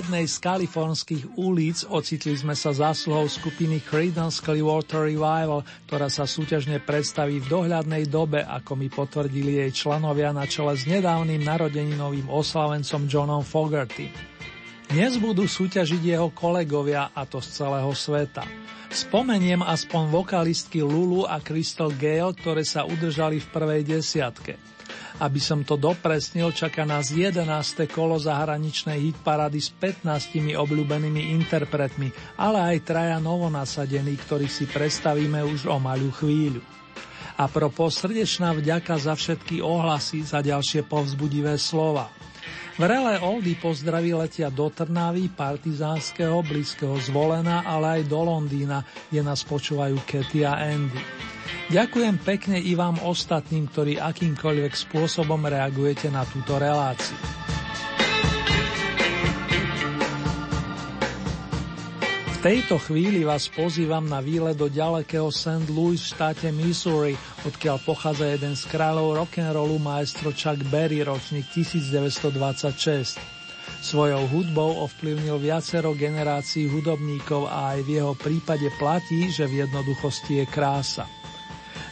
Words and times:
jednej 0.00 0.24
z 0.24 0.40
kalifornských 0.40 1.36
ulic 1.36 1.84
ocitli 1.92 2.32
sme 2.32 2.56
sa 2.56 2.72
zásluhou 2.72 3.28
skupiny 3.28 3.84
Creedence 3.84 4.40
Clearwater 4.40 5.04
Revival, 5.04 5.60
ktorá 5.84 6.08
sa 6.08 6.24
súťažne 6.24 6.80
predstaví 6.80 7.36
v 7.36 7.50
dohľadnej 7.52 8.08
dobe, 8.08 8.40
ako 8.40 8.80
mi 8.80 8.88
potvrdili 8.88 9.60
jej 9.60 9.84
členovia 9.84 10.32
na 10.32 10.48
čele 10.48 10.72
s 10.72 10.88
nedávnym 10.88 11.44
narodeninovým 11.44 12.32
oslavencom 12.32 13.04
Johnom 13.12 13.44
Fogerty. 13.44 14.08
Dnes 14.88 15.20
budú 15.20 15.44
súťažiť 15.44 16.00
jeho 16.00 16.32
kolegovia, 16.32 17.12
a 17.12 17.28
to 17.28 17.44
z 17.44 17.60
celého 17.60 17.92
sveta. 17.92 18.48
Spomeniem 18.88 19.60
aspoň 19.60 20.16
vokalistky 20.16 20.80
Lulu 20.80 21.28
a 21.28 21.44
Crystal 21.44 21.92
Gale, 21.92 22.32
ktoré 22.40 22.64
sa 22.64 22.88
udržali 22.88 23.36
v 23.36 23.50
prvej 23.52 23.82
desiatke. 23.84 24.79
Aby 25.20 25.36
som 25.36 25.60
to 25.60 25.76
dopresnil, 25.76 26.48
čaká 26.56 26.88
nás 26.88 27.12
11. 27.12 27.44
kolo 27.92 28.16
zahraničnej 28.16 29.12
hitparady 29.12 29.60
s 29.60 29.68
15 29.76 30.56
obľúbenými 30.56 31.36
interpretmi, 31.36 32.08
ale 32.40 32.72
aj 32.72 32.88
traja 32.88 33.20
novonasadení, 33.20 34.16
ktorých 34.16 34.48
si 34.48 34.64
predstavíme 34.64 35.44
už 35.44 35.68
o 35.68 35.76
malú 35.76 36.08
chvíľu. 36.08 36.64
A 37.36 37.48
propos 37.52 38.00
srdečná 38.00 38.56
vďaka 38.56 38.96
za 38.96 39.12
všetky 39.12 39.60
ohlasy, 39.60 40.24
za 40.24 40.40
ďalšie 40.40 40.88
povzbudivé 40.88 41.60
slova. 41.60 42.08
Vrele 42.80 43.20
Oldy 43.20 43.60
pozdraví 43.60 44.16
letia 44.16 44.48
do 44.48 44.72
Trnavy, 44.72 45.28
Partizánskeho, 45.28 46.40
blízkeho 46.40 46.96
Zvolena, 46.96 47.60
ale 47.60 48.00
aj 48.00 48.02
do 48.08 48.24
Londýna, 48.24 48.80
kde 49.12 49.20
nás 49.20 49.44
počúvajú 49.44 50.00
Katy 50.08 50.48
a 50.48 50.64
Andy. 50.64 51.00
Ďakujem 51.70 52.16
pekne 52.26 52.58
i 52.58 52.74
vám 52.74 52.98
ostatným, 52.98 53.70
ktorí 53.70 53.94
akýmkoľvek 54.02 54.74
spôsobom 54.74 55.38
reagujete 55.46 56.10
na 56.10 56.26
túto 56.26 56.58
reláciu. 56.58 57.14
V 62.40 62.48
tejto 62.48 62.80
chvíli 62.80 63.22
vás 63.22 63.52
pozývam 63.52 64.02
na 64.02 64.18
výlet 64.18 64.56
do 64.56 64.66
ďalekého 64.66 65.28
St. 65.28 65.68
Louis 65.70 66.00
v 66.00 66.10
štáte 66.10 66.48
Missouri, 66.50 67.14
odkiaľ 67.44 67.78
pochádza 67.84 68.32
jeden 68.32 68.56
z 68.56 68.64
kráľov 68.66 69.22
rock'n'rollu 69.22 69.76
maestro 69.76 70.32
Chuck 70.32 70.58
Berry, 70.72 71.04
ročník 71.04 71.46
1926. 71.52 73.20
Svojou 73.78 74.26
hudbou 74.26 74.88
ovplyvnil 74.88 75.38
viacero 75.38 75.94
generácií 75.94 76.66
hudobníkov 76.66 77.46
a 77.46 77.76
aj 77.76 77.86
v 77.86 77.90
jeho 78.02 78.16
prípade 78.18 78.72
platí, 78.80 79.30
že 79.30 79.46
v 79.46 79.68
jednoduchosti 79.68 80.42
je 80.42 80.46
krása. 80.50 81.19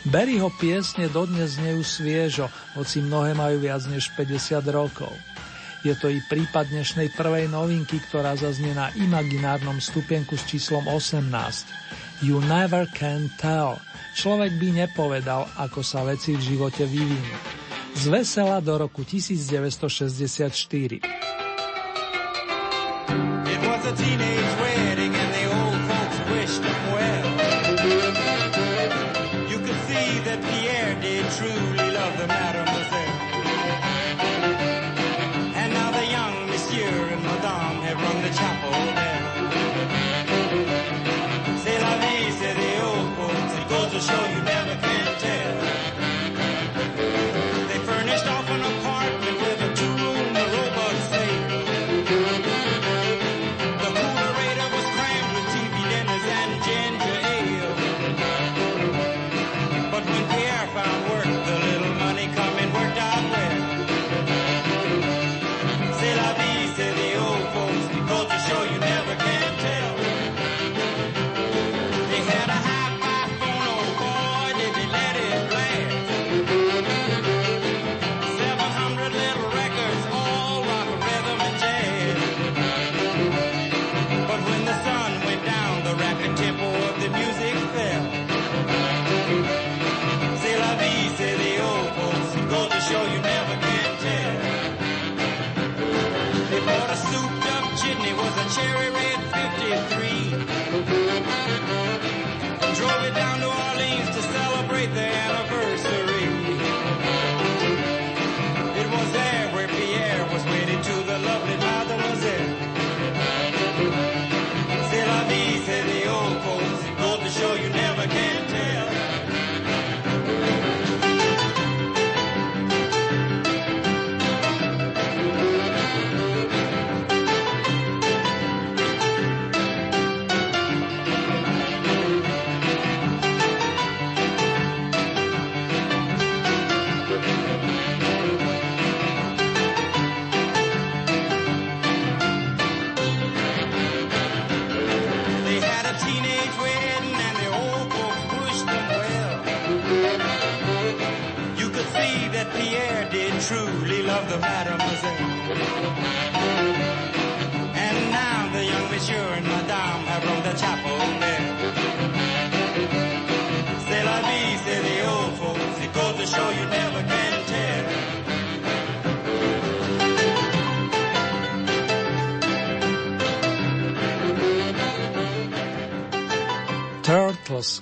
Berryho 0.07 0.55
piesne 0.63 1.11
dodnes 1.11 1.59
znejú 1.59 1.83
sviežo, 1.83 2.47
hoci 2.79 3.03
mnohé 3.03 3.35
majú 3.35 3.59
viac 3.59 3.83
než 3.91 4.15
50 4.15 4.63
rokov. 4.71 5.11
Je 5.83 5.95
to 5.99 6.11
i 6.11 6.23
prípad 6.23 6.71
dnešnej 6.71 7.15
prvej 7.15 7.51
novinky, 7.51 7.99
ktorá 8.07 8.35
zaznie 8.39 8.75
na 8.75 8.91
imaginárnom 8.99 9.79
stupienku 9.83 10.39
s 10.39 10.47
číslom 10.47 10.87
18. 10.87 11.27
You 12.23 12.43
never 12.47 12.87
can 12.95 13.31
tell. 13.39 13.79
Človek 14.19 14.59
by 14.59 14.69
nepovedal, 14.87 15.47
ako 15.55 15.87
sa 15.87 16.03
veci 16.03 16.35
v 16.35 16.43
živote 16.43 16.83
vyvinú. 16.83 17.37
Vesela 17.99 18.59
do 18.59 18.75
roku 18.75 19.07
1964. 19.07 21.03
It 23.47 23.61
was 23.67 23.83
a 23.87 23.95
teenage 23.95 24.53
wedding 24.63 24.78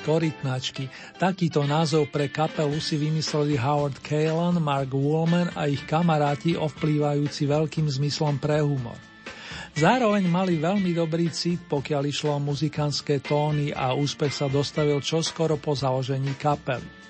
korytnačky. 0.06 0.86
Takýto 1.18 1.66
názov 1.66 2.14
pre 2.14 2.30
kapelu 2.30 2.78
si 2.78 2.94
vymysleli 2.94 3.58
Howard 3.58 3.98
Kalan, 3.98 4.62
Mark 4.62 4.94
Woolman 4.94 5.50
a 5.58 5.66
ich 5.66 5.82
kamaráti 5.82 6.54
ovplývajúci 6.54 7.50
veľkým 7.50 7.90
zmyslom 7.90 8.38
pre 8.38 8.62
humor. 8.62 8.94
Zároveň 9.76 10.24
mali 10.30 10.56
veľmi 10.56 10.94
dobrý 10.96 11.28
cít, 11.28 11.66
pokiaľ 11.68 12.02
išlo 12.08 12.38
o 12.38 12.40
muzikánske 12.40 13.20
tóny 13.20 13.74
a 13.74 13.92
úspech 13.92 14.32
sa 14.32 14.46
dostavil 14.48 15.02
čoskoro 15.04 15.60
po 15.60 15.76
založení 15.76 16.32
kapely. 16.38 17.05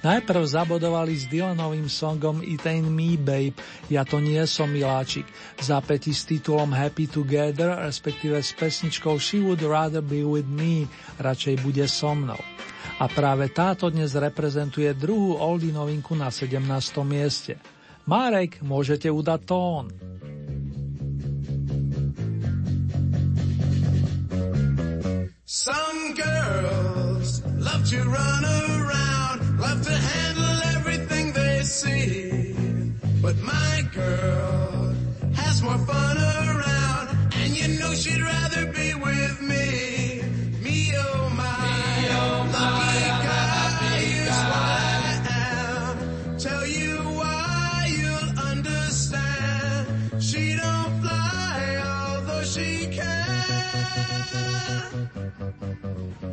Najprv 0.00 0.48
zabodovali 0.48 1.12
s 1.12 1.28
Dylanovým 1.28 1.84
songom 1.84 2.40
It 2.40 2.64
Ain't 2.64 2.88
Me 2.88 3.20
Babe, 3.20 3.52
Ja 3.92 4.08
to 4.08 4.16
nie 4.16 4.40
som 4.48 4.72
miláčik, 4.72 5.28
zapätí 5.60 6.16
s 6.16 6.24
titulom 6.24 6.72
Happy 6.72 7.04
Together, 7.04 7.76
respektíve 7.84 8.40
s 8.40 8.56
pesničkou 8.56 9.20
She 9.20 9.44
Would 9.44 9.60
Rather 9.60 10.00
Be 10.00 10.24
With 10.24 10.48
Me, 10.48 10.88
radšej 11.20 11.60
bude 11.60 11.84
so 11.84 12.16
mnou. 12.16 12.40
A 13.00 13.08
práve 13.12 13.52
táto 13.52 13.92
dnes 13.92 14.16
reprezentuje 14.16 14.92
druhú 14.96 15.36
oldie 15.36 15.72
novinku 15.72 16.16
na 16.16 16.32
17. 16.32 16.64
mieste. 17.04 17.60
Marek, 18.08 18.64
môžete 18.64 19.12
udať 19.12 19.40
tón. 19.44 19.84
Some 25.44 26.14
girls 26.14 27.42
love 27.58 27.84
to 27.90 28.00
run 28.06 28.44
around, 28.46 28.89
love 29.60 29.82
to 29.82 29.92
handle 29.92 30.62
everything 30.76 31.32
they 31.32 31.62
see. 31.62 32.54
But 33.22 33.36
my 33.38 33.82
girl 33.94 34.94
has 35.34 35.62
more 35.62 35.78
fun 35.78 36.16
around, 36.16 37.08
and 37.34 37.50
you 37.56 37.68
know 37.78 37.92
she'd 37.94 38.22
rather 38.22 38.66
be 38.72 38.94
with 38.94 39.40
me. 39.42 40.22
Me 40.64 40.92
oh 40.96 41.30
my, 41.36 41.44
me, 41.44 42.08
oh 42.10 42.48
lucky 42.52 43.08
my, 43.10 43.24
guy 43.28 43.98
is 43.98 44.30
I 44.30 45.22
am. 45.28 46.38
Tell 46.38 46.66
you 46.66 46.96
why 47.20 47.92
you'll 48.00 48.32
understand. 48.50 50.22
She 50.22 50.56
don't 50.56 51.00
fly, 51.02 51.82
although 51.84 52.44
she 52.44 52.86
can. 52.86 53.10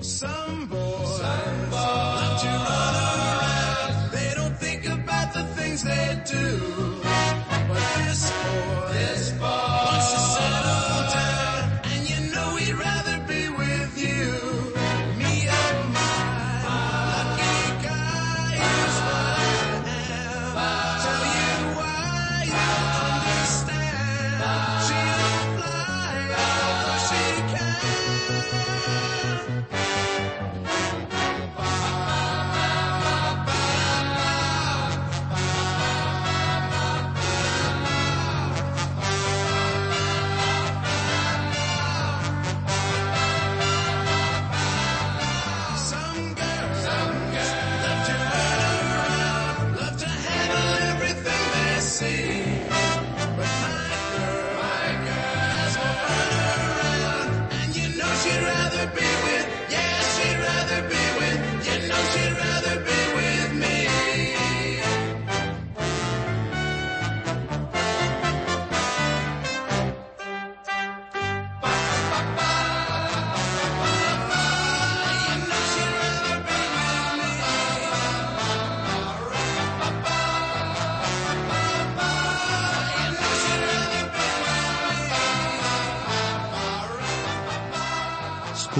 Some 0.01 0.66
things 5.77 5.83
they 5.83 6.31
do. 6.31 7.01
But 7.67 7.83
this 7.97 8.31
boy, 8.31 8.86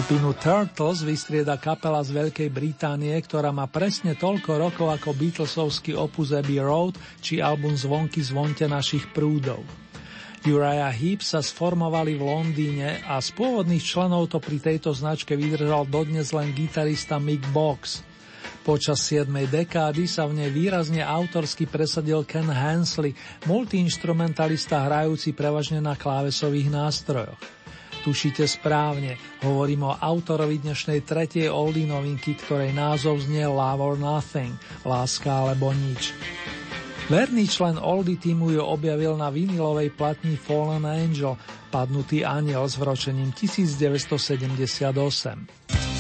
Skupinu 0.08 0.32
Turtles 0.40 1.04
vystrieda 1.04 1.60
kapela 1.60 2.00
z 2.00 2.16
Veľkej 2.16 2.48
Británie, 2.48 3.12
ktorá 3.20 3.52
má 3.52 3.68
presne 3.68 4.16
toľko 4.16 4.56
rokov 4.56 4.88
ako 4.88 5.12
Beatlesovský 5.12 6.00
opus 6.00 6.32
Abbey 6.32 6.64
Road 6.64 6.96
či 7.20 7.44
album 7.44 7.76
Zvonky 7.76 8.24
zvonte 8.24 8.64
našich 8.72 9.04
prúdov. 9.12 9.68
Uriah 10.48 10.96
Heep 10.96 11.20
sa 11.20 11.44
sformovali 11.44 12.16
v 12.16 12.24
Londýne 12.24 13.04
a 13.04 13.20
z 13.20 13.36
pôvodných 13.36 13.84
členov 13.84 14.32
to 14.32 14.40
pri 14.40 14.64
tejto 14.64 14.96
značke 14.96 15.36
vydržal 15.36 15.84
dodnes 15.92 16.32
len 16.32 16.56
gitarista 16.56 17.20
Mick 17.20 17.44
Box. 17.52 18.00
Počas 18.64 19.04
7. 19.12 19.28
dekády 19.28 20.08
sa 20.08 20.24
v 20.24 20.40
nej 20.40 20.56
výrazne 20.56 21.04
autorsky 21.04 21.68
presadil 21.68 22.24
Ken 22.24 22.48
Hensley, 22.48 23.12
multiinstrumentalista 23.44 24.88
hrajúci 24.88 25.36
prevažne 25.36 25.84
na 25.84 26.00
klávesových 26.00 26.72
nástrojoch. 26.72 27.57
Tušíte 28.08 28.48
správne, 28.48 29.20
hovorím 29.44 29.92
o 29.92 29.94
autorovi 30.00 30.64
dnešnej 30.64 31.04
tretej 31.04 31.52
oldie 31.52 31.84
novinky, 31.84 32.40
ktorej 32.40 32.72
názov 32.72 33.28
znie 33.28 33.44
Love 33.44 33.84
or 33.84 34.00
Nothing, 34.00 34.56
láska 34.88 35.28
alebo 35.28 35.76
nič. 35.76 36.16
Verný 37.12 37.52
člen 37.52 37.76
Oldie 37.76 38.16
týmu 38.16 38.56
ju 38.56 38.64
objavil 38.64 39.20
na 39.20 39.28
vinilovej 39.28 39.92
platni 39.92 40.40
Fallen 40.40 40.88
Angel, 40.88 41.36
padnutý 41.68 42.24
aniel 42.24 42.64
s 42.64 42.80
vročením 42.80 43.36
1978. 43.36 45.97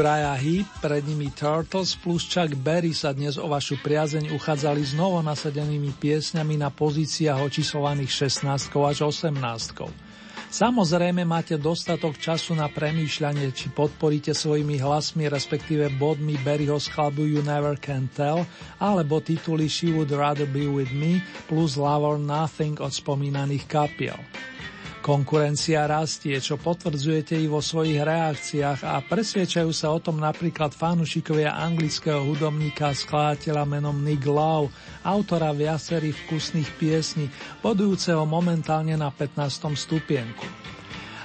Uriah 0.00 0.32
Heep, 0.32 0.80
pred 0.80 1.04
nimi 1.04 1.28
Turtles 1.28 1.92
plus 1.92 2.24
Chuck 2.24 2.56
Berry 2.56 2.96
sa 2.96 3.12
dnes 3.12 3.36
o 3.36 3.44
vašu 3.52 3.76
priazeň 3.84 4.32
uchádzali 4.32 4.80
s 4.80 4.96
novo 4.96 5.20
nasadenými 5.20 5.92
piesňami 5.92 6.56
na 6.56 6.72
pozíciách 6.72 7.36
očíslovaných 7.36 8.08
16 8.08 8.48
až 8.80 8.98
18. 9.04 9.36
Samozrejme 10.48 11.28
máte 11.28 11.60
dostatok 11.60 12.16
času 12.16 12.56
na 12.56 12.72
premýšľanie, 12.72 13.52
či 13.52 13.68
podporíte 13.68 14.32
svojimi 14.32 14.80
hlasmi, 14.80 15.28
respektíve 15.28 15.92
bodmi 16.00 16.40
Berryho 16.40 16.80
skladbu 16.80 17.20
You 17.20 17.44
Never 17.44 17.76
Can 17.76 18.08
Tell, 18.16 18.48
alebo 18.80 19.20
tituly 19.20 19.68
She 19.68 19.92
Would 19.92 20.16
Rather 20.16 20.48
Be 20.48 20.64
With 20.64 20.96
Me 20.96 21.20
plus 21.44 21.76
Love 21.76 22.08
or 22.08 22.16
Nothing 22.16 22.80
od 22.80 22.96
spomínaných 22.96 23.68
kapiel. 23.68 24.16
Konkurencia 25.00 25.88
rastie, 25.88 26.36
čo 26.44 26.60
potvrdzujete 26.60 27.32
i 27.32 27.48
vo 27.48 27.64
svojich 27.64 28.04
reakciách 28.04 28.84
a 28.84 29.00
presviečajú 29.00 29.72
sa 29.72 29.96
o 29.96 29.98
tom 29.98 30.20
napríklad 30.20 30.76
fanúšikovia 30.76 31.56
anglického 31.56 32.20
hudobníka 32.20 32.92
a 32.92 32.96
skladateľa 32.96 33.64
menom 33.64 33.96
Nick 33.96 34.28
Lowe, 34.28 34.68
autora 35.00 35.56
viacerých 35.56 36.28
vkusných 36.28 36.70
piesní, 36.76 37.32
bodujúceho 37.64 38.28
momentálne 38.28 38.92
na 38.92 39.08
15. 39.08 39.72
stupienku. 39.72 40.44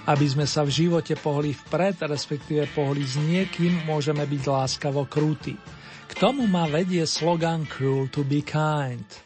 Aby 0.08 0.24
sme 0.24 0.48
sa 0.48 0.64
v 0.64 0.72
živote 0.72 1.20
pohli 1.20 1.52
vpred, 1.52 2.00
respektíve 2.08 2.72
pohli 2.72 3.04
s 3.04 3.20
niekým, 3.20 3.84
môžeme 3.84 4.24
byť 4.24 4.44
láskavo 4.48 5.04
krúti. 5.04 5.60
K 6.08 6.12
tomu 6.16 6.48
ma 6.48 6.64
vedie 6.64 7.04
slogan 7.04 7.68
Cruel 7.68 8.08
to 8.08 8.24
be 8.24 8.40
kind. 8.40 9.25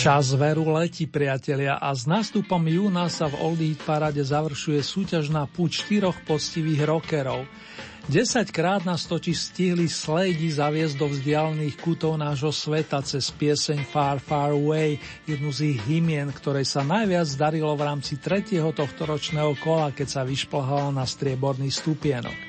Čas 0.00 0.32
veru 0.32 0.64
letí, 0.72 1.04
priatelia, 1.04 1.76
a 1.76 1.92
s 1.92 2.08
nástupom 2.08 2.64
júna 2.64 3.12
sa 3.12 3.28
v 3.28 3.36
Old 3.36 3.60
Eat 3.60 3.84
Parade 3.84 4.24
završuje 4.24 4.80
súťažná 4.80 5.44
púť 5.44 5.84
štyroch 5.84 6.16
poctivých 6.24 6.88
rockerov. 6.88 7.44
Desaťkrát 8.08 8.88
nás 8.88 9.04
totiž 9.04 9.36
stihli 9.36 9.92
slejdi 9.92 10.56
zaviesť 10.56 10.96
do 10.96 11.04
vzdialených 11.04 11.76
kútov 11.84 12.16
nášho 12.16 12.48
sveta 12.48 13.04
cez 13.04 13.28
pieseň 13.28 13.84
Far 13.84 14.24
Far 14.24 14.56
Away, 14.56 14.96
jednu 15.28 15.52
z 15.52 15.76
ich 15.76 15.80
hymien, 15.84 16.32
ktorej 16.32 16.64
sa 16.64 16.80
najviac 16.80 17.28
darilo 17.36 17.76
v 17.76 17.84
rámci 17.84 18.16
tretieho 18.16 18.72
tohto 18.72 19.04
ročného 19.04 19.52
kola, 19.60 19.92
keď 19.92 20.08
sa 20.16 20.22
vyšplhala 20.24 20.96
na 20.96 21.04
strieborný 21.04 21.68
stupienok. 21.68 22.48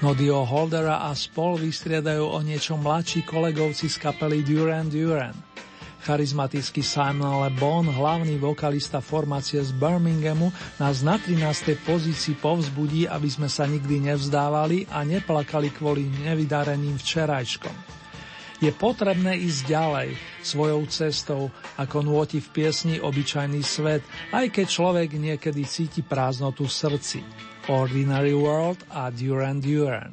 Nodio 0.00 0.48
Holdera 0.48 1.04
a 1.04 1.12
spol 1.12 1.60
vystriedajú 1.60 2.24
o 2.24 2.40
niečo 2.40 2.80
mladší 2.80 3.28
kolegovci 3.28 3.92
z 3.92 4.00
kapely 4.00 4.40
Duran 4.40 4.88
Duran. 4.88 5.49
Charizmatický 6.00 6.80
Simon 6.80 7.52
Bon, 7.60 7.84
hlavný 7.84 8.40
vokalista 8.40 9.04
formácie 9.04 9.60
z 9.60 9.76
Birminghamu, 9.76 10.48
nás 10.80 11.04
na 11.04 11.20
13. 11.20 11.76
pozícii 11.84 12.40
povzbudí, 12.40 13.04
aby 13.04 13.28
sme 13.28 13.52
sa 13.52 13.68
nikdy 13.68 14.08
nevzdávali 14.08 14.88
a 14.88 15.04
neplakali 15.04 15.68
kvôli 15.68 16.08
nevydareným 16.24 16.96
včerajškom. 16.96 18.00
Je 18.60 18.68
potrebné 18.76 19.40
ísť 19.40 19.60
ďalej, 19.72 20.08
svojou 20.44 20.84
cestou, 20.92 21.48
ako 21.80 22.04
nôti 22.04 22.44
v 22.44 22.48
piesni 22.52 22.96
Obyčajný 23.00 23.64
svet, 23.64 24.04
aj 24.36 24.52
keď 24.52 24.66
človek 24.68 25.16
niekedy 25.16 25.64
cíti 25.64 26.04
prázdnotu 26.04 26.68
v 26.68 26.72
srdci. 26.72 27.18
Ordinary 27.72 28.36
World 28.36 28.84
a 28.92 29.08
Duran 29.08 29.64
Duran. 29.64 30.12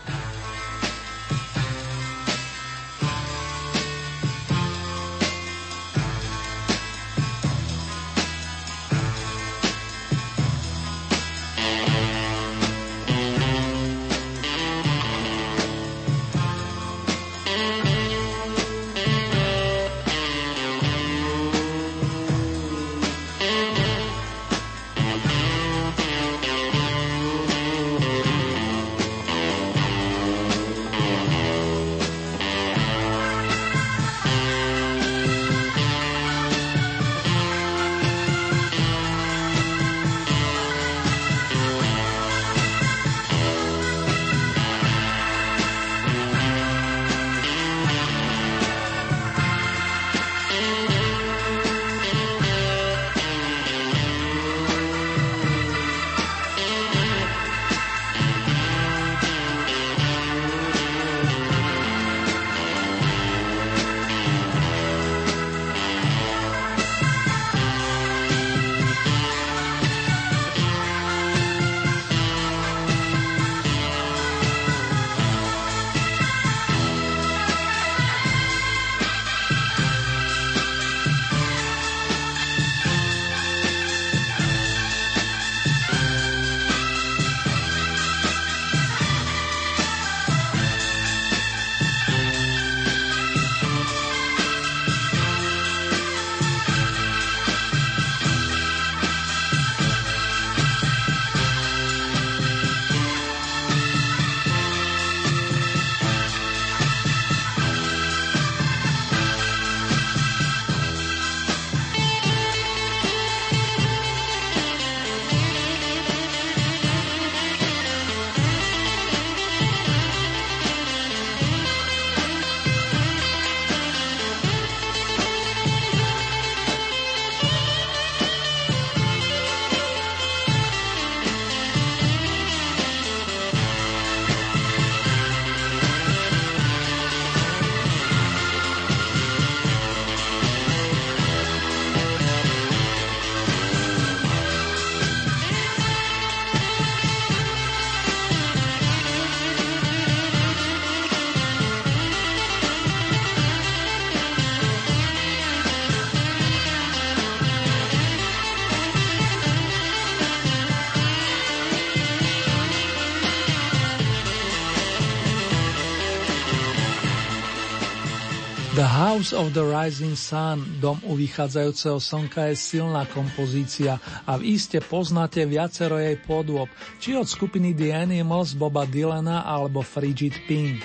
House 169.21 169.37
of 169.37 169.53
the 169.53 169.61
Rising 169.61 170.17
Sun, 170.17 170.81
dom 170.81 170.97
u 171.05 171.13
vychádzajúceho 171.13 172.01
slnka 172.01 172.49
je 172.49 172.57
silná 172.57 173.05
kompozícia 173.05 174.01
a 174.25 174.33
v 174.33 174.57
iste 174.57 174.81
poznáte 174.81 175.45
viacero 175.45 176.01
jej 176.01 176.17
podôb, 176.17 176.65
či 176.97 177.13
od 177.13 177.29
skupiny 177.29 177.77
The 177.77 177.93
Animals 177.93 178.57
Boba 178.57 178.89
Dylana 178.89 179.45
alebo 179.45 179.85
Frigid 179.85 180.41
Pink. 180.49 180.81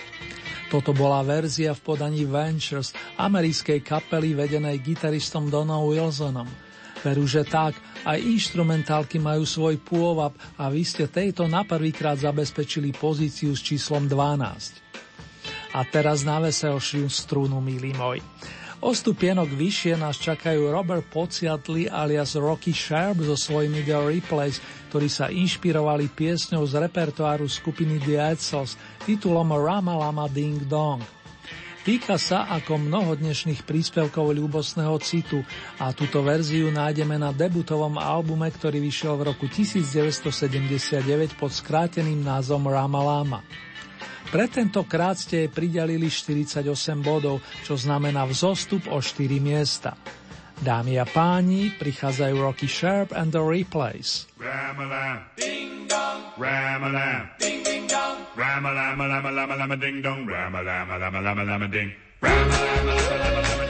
Toto 0.69 0.93
bola 0.93 1.25
verzia 1.25 1.73
v 1.73 1.81
podaní 1.81 2.29
Ventures, 2.29 2.93
americkej 3.17 3.81
kapely 3.81 4.37
vedenej 4.37 4.85
gitaristom 4.85 5.49
Donom 5.49 5.89
Wilsonom. 5.89 6.45
Veru, 7.01 7.25
že 7.25 7.41
tak, 7.41 7.73
aj 8.05 8.21
instrumentálky 8.21 9.17
majú 9.17 9.49
svoj 9.49 9.81
pôvab 9.81 10.37
a 10.61 10.69
vy 10.69 10.85
ste 10.85 11.09
tejto 11.09 11.49
na 11.49 11.65
prvýkrát 11.65 12.21
zabezpečili 12.21 12.93
pozíciu 12.93 13.57
s 13.57 13.65
číslom 13.65 14.05
12. 14.05 14.86
A 15.77 15.85
teraz 15.85 16.25
na 16.25 16.41
veselšiu 16.41 17.05
strunu, 17.13 17.61
milí 17.61 17.93
môj. 17.93 18.25
O 18.81 18.97
stupienok 18.97 19.53
vyššie 19.53 20.01
nás 20.01 20.17
čakajú 20.17 20.73
Robert 20.73 21.05
Pociatli 21.09 21.89
alias 21.89 22.33
Rocky 22.33 22.73
Sharp 22.73 23.21
so 23.25 23.37
svojimi 23.37 23.85
The 23.85 24.01
Replays, 24.01 24.57
ktorí 24.89 25.09
sa 25.13 25.29
inšpirovali 25.29 26.09
piesňou 26.13 26.65
z 26.65 26.81
repertoáru 26.81 27.45
skupiny 27.45 28.01
The 28.01 28.37
Edsels 28.37 28.81
titulom 29.05 29.53
Rama 29.53 29.97
Lama 29.97 30.29
Ding 30.33 30.65
Dong. 30.65 31.05
Týka 31.85 32.17
sa 32.17 32.49
ako 32.51 32.83
mnoho 32.83 33.15
dnešných 33.15 33.63
príspevkov 33.63 34.33
ľúbosného 34.33 34.97
citu 35.05 35.45
a 35.77 35.93
túto 35.95 36.19
verziu 36.25 36.73
nájdeme 36.73 37.15
na 37.15 37.31
debutovom 37.31 38.01
albume, 38.01 38.51
ktorý 38.51 38.81
vyšiel 38.83 39.15
v 39.21 39.31
roku 39.31 39.47
1979 39.47 41.39
pod 41.39 41.55
skráteným 41.55 42.27
názvom 42.27 42.67
Rama 42.67 43.01
Lama. 43.05 43.41
Pre 44.27 44.47
tentokrát 44.51 45.15
ste 45.15 45.47
jej 45.47 45.51
pridelili 45.51 46.11
48 46.11 46.67
bodov, 47.01 47.41
čo 47.63 47.79
znamená 47.79 48.27
vzostup 48.27 48.91
o 48.91 48.99
4 48.99 49.39
miesta. 49.39 49.95
Dámy 50.57 50.97
a 50.97 51.05
páni, 51.05 51.69
prichádzajú 51.77 52.35
Rocky 52.41 52.65
Sharp 52.65 53.13
and 53.13 53.29
the 53.29 53.43
Replays. 53.45 54.25
Ram-a-lam, 54.41 55.29
ding 55.37 55.85
dong, 55.85 56.21
ram-a-lam, 56.41 57.29
ding 57.37 57.61
ding 57.61 57.85
dong, 57.85 58.25
ram-a-lam, 58.35 58.97
lam 58.97 59.25
lam 59.37 59.51
lam 59.53 59.73
ding 59.77 60.01
dong, 60.01 60.25
ram-a-lam, 60.25 60.89
lam 60.89 61.15
lam 61.21 61.39
lam 61.45 61.63
ding, 61.69 61.93
ram-a-lam, 62.25 62.85
lam 62.89 62.97
lam 62.97 63.13
ding 63.13 63.13
dong, 63.13 63.21
ram-a-lam. 63.21 63.66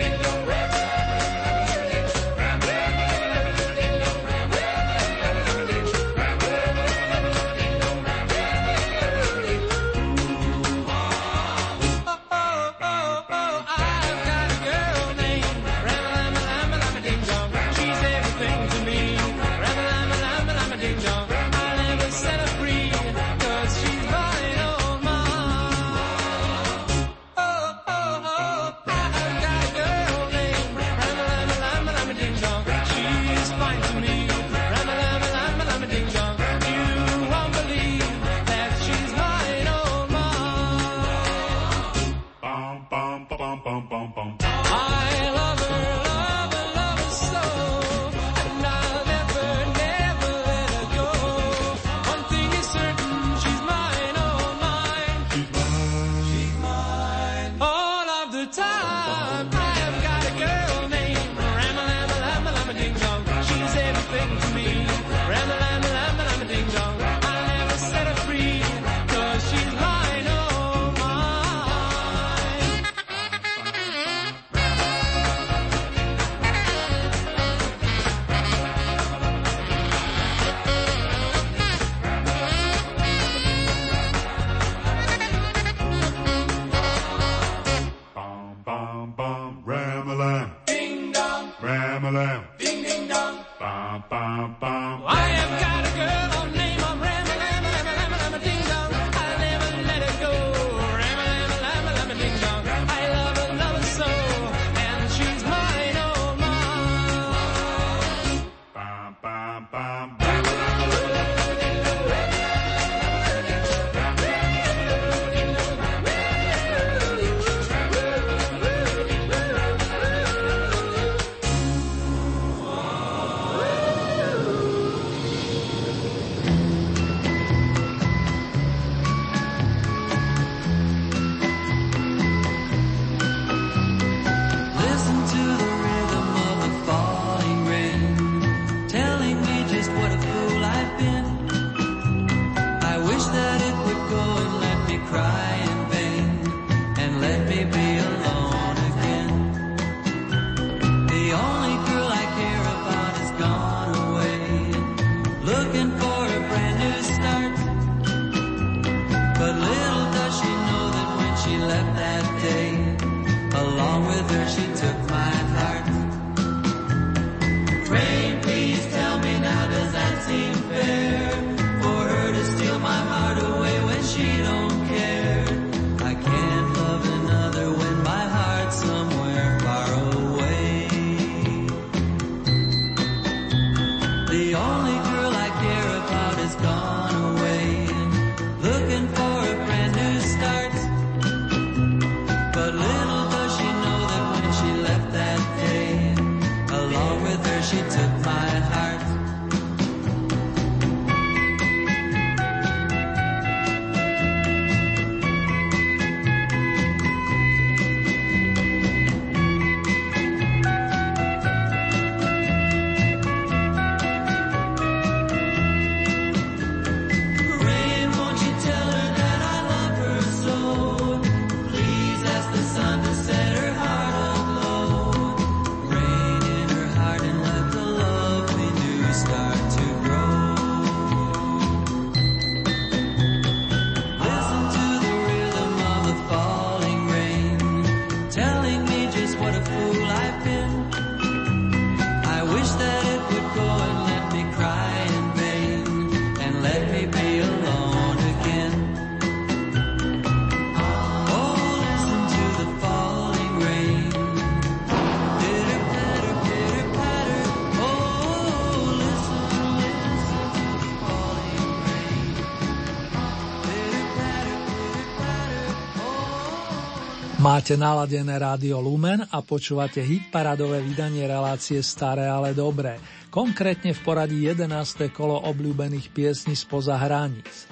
Máte 267.57 267.73
naladené 267.73 268.37
rádio 268.37 268.85
Lumen 268.85 269.25
a 269.33 269.41
počúvate 269.41 270.05
hit 270.05 270.29
paradové 270.29 270.85
vydanie 270.85 271.25
relácie 271.25 271.81
Staré, 271.81 272.29
ale 272.29 272.53
dobré. 272.53 273.01
Konkrétne 273.33 273.97
v 273.97 274.01
poradí 274.05 274.45
11. 274.45 274.69
kolo 275.09 275.41
obľúbených 275.41 276.13
piesní 276.13 276.53
spoza 276.53 277.01
hraníc. 277.01 277.65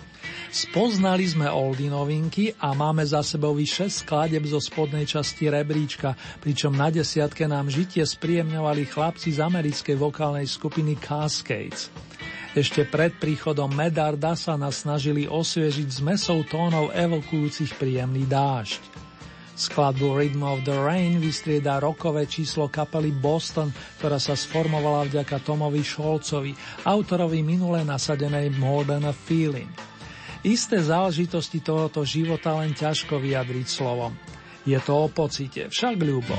Spoznali 0.48 1.28
sme 1.28 1.52
oldy 1.52 1.92
novinky 1.92 2.56
a 2.64 2.72
máme 2.72 3.04
za 3.04 3.20
sebou 3.20 3.52
6 3.52 4.08
skladeb 4.08 4.48
zo 4.48 4.56
spodnej 4.56 5.04
časti 5.04 5.52
rebríčka, 5.52 6.16
pričom 6.40 6.72
na 6.72 6.88
desiatke 6.88 7.44
nám 7.44 7.68
žitie 7.68 8.08
spríjemňovali 8.08 8.88
chlapci 8.88 9.36
z 9.36 9.44
americkej 9.44 10.00
vokálnej 10.00 10.48
skupiny 10.48 10.96
Cascades. 10.96 11.92
Ešte 12.56 12.88
pred 12.88 13.12
príchodom 13.20 13.68
Medarda 13.68 14.32
sa 14.32 14.56
nás 14.56 14.80
snažili 14.80 15.28
osviežiť 15.28 16.00
zmesou 16.00 16.40
tónov 16.48 16.88
evokujúcich 16.96 17.76
príjemný 17.76 18.24
dážď. 18.24 19.03
Skladbu 19.54 20.18
Rhythm 20.18 20.42
of 20.42 20.66
the 20.66 20.74
Rain 20.74 21.22
vystrieda 21.22 21.78
rokové 21.78 22.26
číslo 22.26 22.66
kapely 22.66 23.14
Boston, 23.14 23.70
ktorá 24.02 24.18
sa 24.18 24.34
sformovala 24.34 25.06
vďaka 25.06 25.38
Tomovi 25.46 25.78
Šolcovi, 25.78 26.52
autorovi 26.82 27.46
minule 27.46 27.86
nasadenej 27.86 28.50
Modern 28.58 29.06
Feeling. 29.14 29.70
Isté 30.42 30.82
záležitosti 30.82 31.62
tohoto 31.62 32.02
života 32.02 32.52
len 32.58 32.74
ťažko 32.74 33.16
vyjadriť 33.22 33.66
slovom. 33.70 34.12
Je 34.66 34.76
to 34.82 35.06
o 35.06 35.08
pocite, 35.08 35.70
však 35.70 36.02
ľubo. 36.02 36.36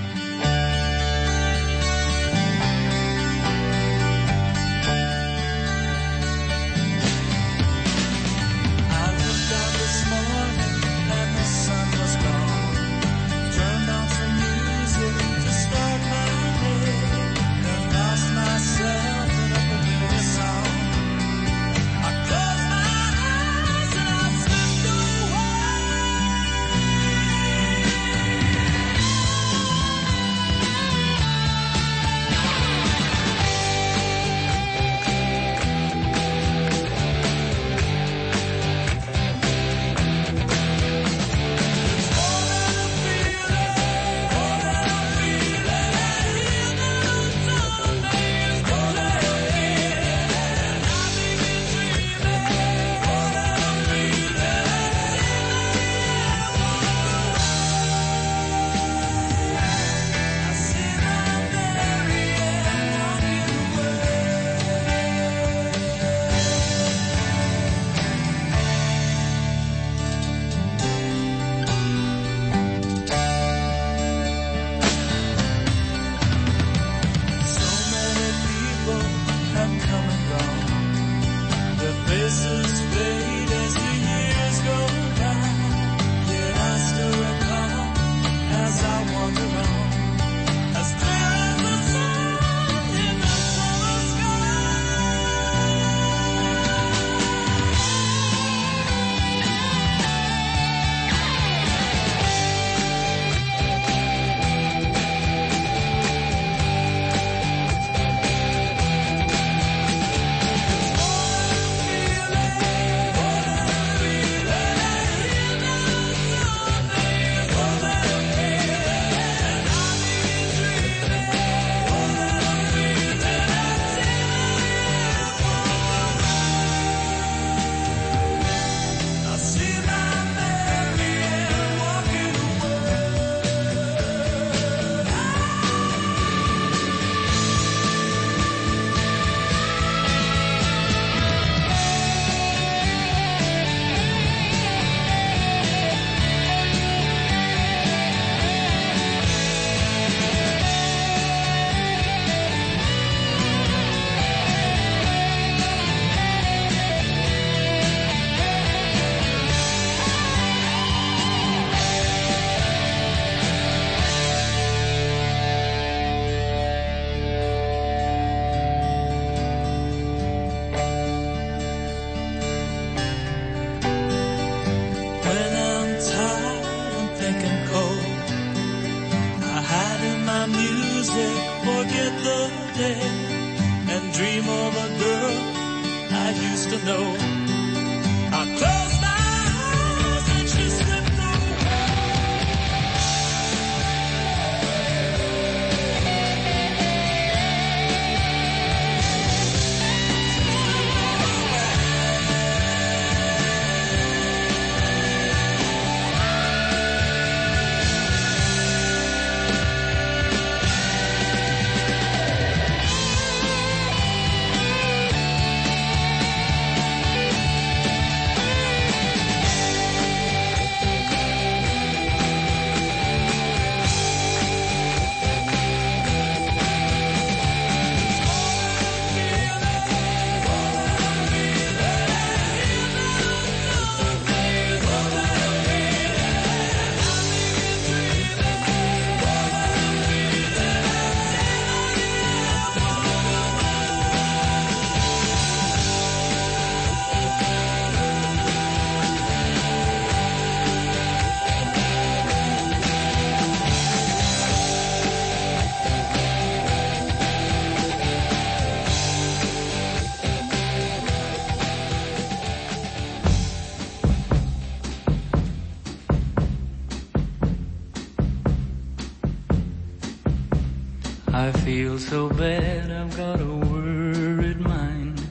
I 271.36 271.52
feel 271.52 272.00
so 272.00 272.30
bad, 272.30 272.90
I've 272.90 273.18
got 273.18 273.42
a 273.42 273.46
worried 273.46 274.62
mind. 274.62 275.22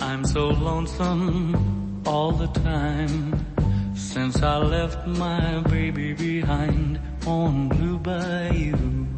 I'm 0.00 0.24
so 0.24 0.48
lonesome 0.48 2.02
all 2.04 2.32
the 2.32 2.48
time. 2.48 3.94
Since 3.94 4.42
I 4.42 4.56
left 4.56 5.06
my 5.06 5.60
baby 5.70 6.14
behind 6.14 6.98
on 7.28 7.68
Blue 7.68 7.96
Bayou. 7.96 9.13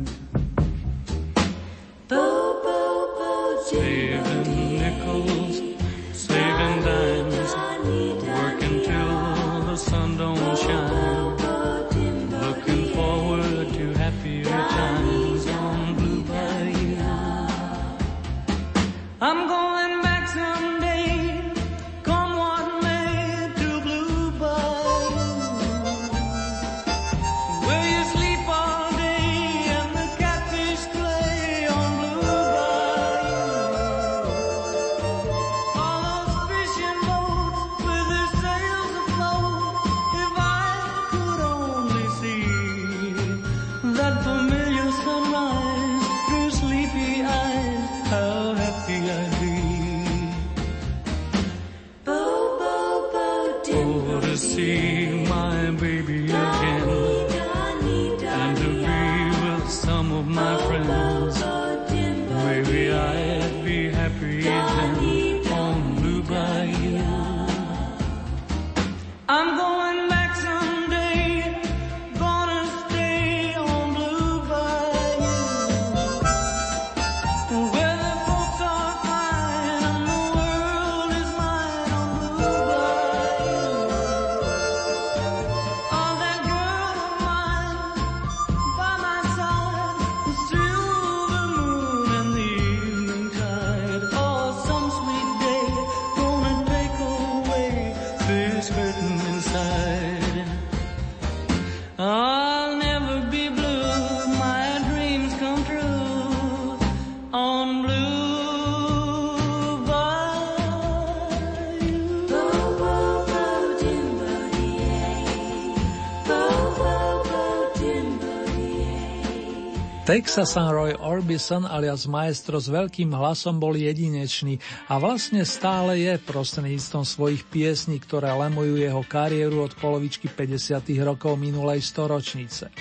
Texasan 120.17 120.73
Roy 120.73 120.97
Orbison 120.97 121.69
alias 121.69 122.09
maestro 122.09 122.57
s 122.57 122.73
veľkým 122.73 123.13
hlasom 123.13 123.61
bol 123.61 123.77
jedinečný 123.77 124.57
a 124.89 124.97
vlastne 124.97 125.45
stále 125.45 126.01
je 126.01 126.17
prostredníctvom 126.17 127.05
svojich 127.05 127.45
piesní, 127.45 128.01
ktoré 128.01 128.33
lemujú 128.33 128.81
jeho 128.81 129.05
kariéru 129.05 129.69
od 129.69 129.77
polovičky 129.77 130.33
50. 130.33 130.89
rokov 131.05 131.37
minulej 131.37 131.85
storočnice. 131.85 132.73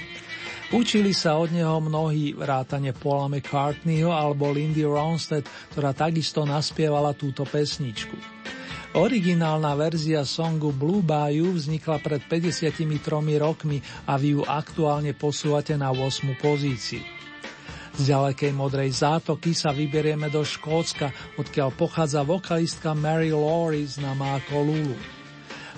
Učili 0.71 1.11
sa 1.11 1.36
od 1.36 1.51
neho 1.51 1.83
mnohí 1.83 2.31
vrátane 2.31 2.95
Paula 2.95 3.27
McCartneyho 3.27 4.15
alebo 4.15 4.55
Lindy 4.55 4.88
Ronstadt, 4.88 5.43
ktorá 5.75 5.91
takisto 5.91 6.47
naspievala 6.47 7.11
túto 7.19 7.43
pesničku. 7.43 8.34
Originálna 8.95 9.75
verzia 9.75 10.23
songu 10.23 10.71
Blue 10.71 11.03
Bayou 11.03 11.51
vznikla 11.51 11.99
pred 11.99 12.23
53 12.31 12.87
rokmi 13.43 13.83
a 14.07 14.15
vy 14.15 14.39
ju 14.39 14.41
aktuálne 14.47 15.11
posúvate 15.11 15.75
na 15.75 15.91
8. 15.91 16.31
pozíciu. 16.39 17.03
Z 17.91 18.01
ďalekej 18.07 18.55
modrej 18.55 18.95
zátoky 18.95 19.51
sa 19.51 19.75
vyberieme 19.75 20.31
do 20.31 20.47
Škótska, 20.47 21.11
odkiaľ 21.35 21.75
pochádza 21.75 22.23
vokalistka 22.23 22.95
Mary 22.95 23.35
Laurie 23.35 23.83
známa 23.83 24.39
ako 24.39 24.63
Lulu. 24.63 24.95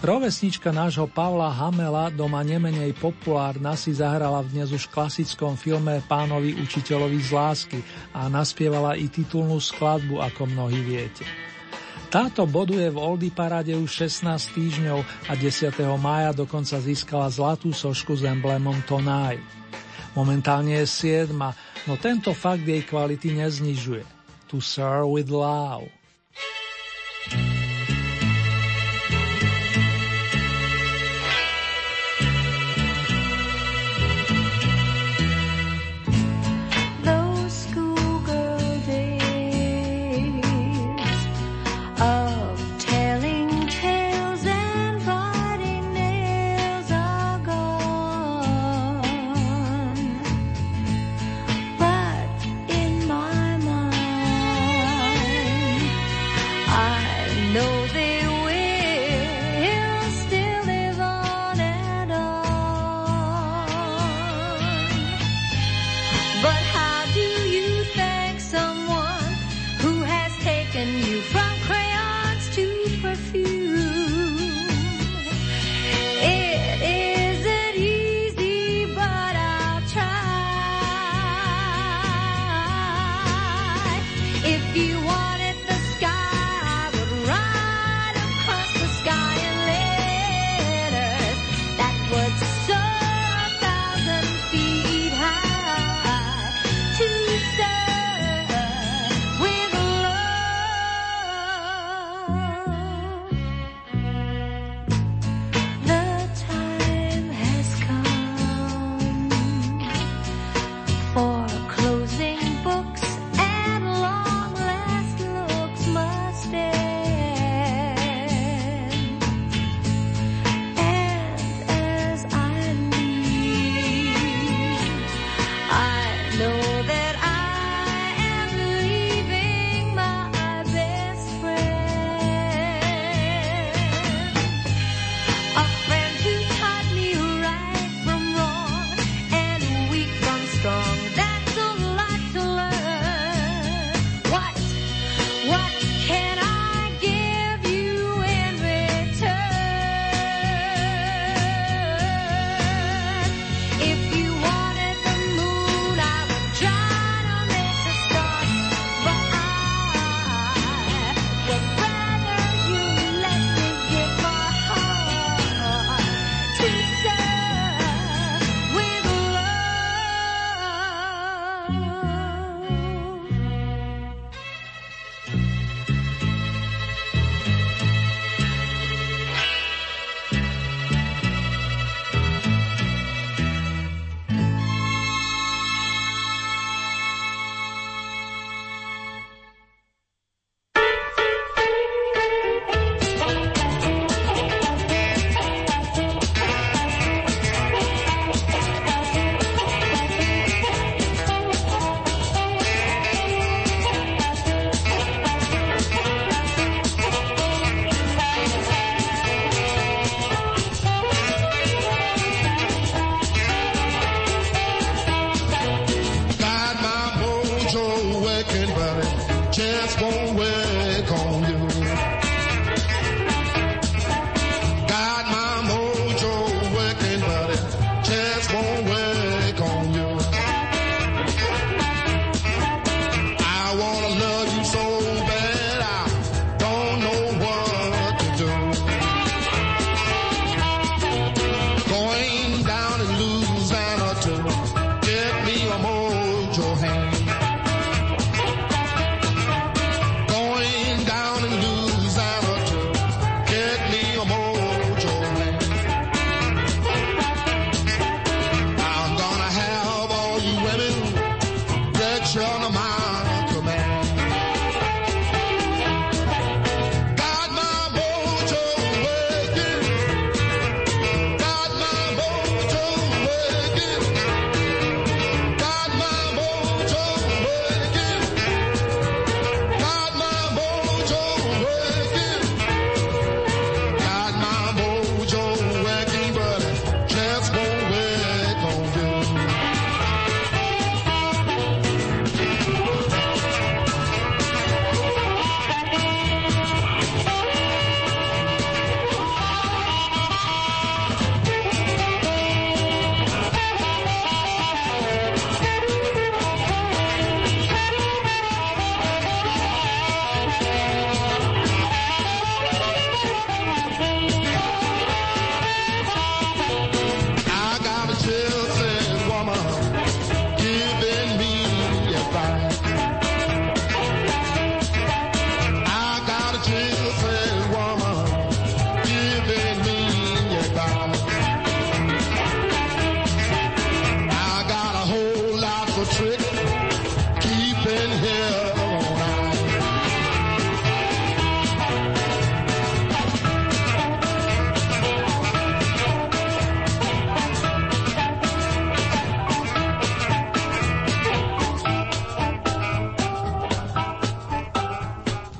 Rovesnička 0.05 0.69
nášho 0.69 1.09
Pavla 1.09 1.49
Hamela, 1.49 2.13
doma 2.13 2.45
nemenej 2.45 2.93
populárna, 3.01 3.73
si 3.73 3.97
zahrala 3.97 4.45
v 4.45 4.61
dnes 4.61 4.69
už 4.69 4.93
klasickom 4.93 5.57
filme 5.57 6.05
Pánovi 6.05 6.53
učiteľovi 6.53 7.17
z 7.17 7.29
lásky 7.33 7.79
a 8.13 8.29
naspievala 8.29 8.93
i 8.93 9.09
titulnú 9.09 9.57
skladbu, 9.57 10.21
ako 10.21 10.45
mnohí 10.53 10.85
viete. 10.85 11.46
Táto 12.07 12.47
boduje 12.47 12.87
v 12.87 12.95
Oldie 12.95 13.35
paráde 13.35 13.75
už 13.75 14.07
16 14.07 14.55
týždňov 14.55 15.03
a 15.27 15.35
10. 15.35 15.75
mája 15.99 16.31
dokonca 16.31 16.79
získala 16.79 17.27
zlatú 17.27 17.75
sošku 17.75 18.15
s 18.15 18.23
emblémom 18.23 18.79
Tonaj. 18.87 19.35
Momentálne 20.15 20.79
je 20.79 20.87
7, 21.27 21.35
no 21.83 21.93
tento 21.99 22.31
fakt 22.31 22.63
jej 22.63 22.79
kvality 22.87 23.35
neznižuje. 23.35 24.07
To 24.47 24.63
serve 24.63 25.19
with 25.19 25.27
love. 25.27 25.96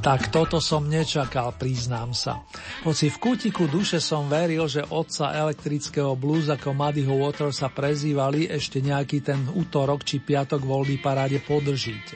Tak 0.08 0.32
toto 0.32 0.64
som 0.64 0.88
nečakal, 0.88 1.52
priznám 1.60 2.16
sa. 2.16 2.40
Hoci 2.88 3.12
v 3.12 3.20
kútiku 3.20 3.68
duše 3.68 4.00
som 4.00 4.32
veril, 4.32 4.64
že 4.72 4.88
otca 4.88 5.36
elektrického 5.36 6.16
blues 6.16 6.48
ako 6.48 6.72
Muddyho 6.72 7.12
Water 7.20 7.52
sa 7.52 7.68
prezývali, 7.68 8.48
ešte 8.48 8.80
nejaký 8.80 9.20
ten 9.20 9.44
útorok 9.52 10.08
či 10.08 10.24
piatok 10.24 10.64
voľby 10.64 11.04
paráde 11.04 11.44
podržíte. 11.44 12.16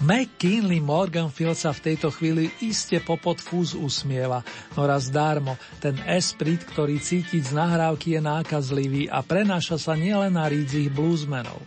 McKinley 0.00 0.80
Morganfield 0.80 1.60
sa 1.60 1.76
v 1.76 1.92
tejto 1.92 2.08
chvíli 2.08 2.48
iste 2.64 2.96
popod 3.04 3.36
fúz 3.36 3.76
usmieva, 3.76 4.40
no 4.72 4.88
raz 4.88 5.12
darmo, 5.12 5.60
ten 5.76 6.00
esprit, 6.08 6.64
ktorý 6.64 7.04
cítiť 7.04 7.42
z 7.44 7.52
nahrávky 7.52 8.16
je 8.16 8.20
nákazlivý 8.24 9.12
a 9.12 9.20
prenáša 9.20 9.76
sa 9.76 9.92
nielen 9.92 10.40
na 10.40 10.48
rídzich 10.48 10.88
bluesmenov. 10.88 11.60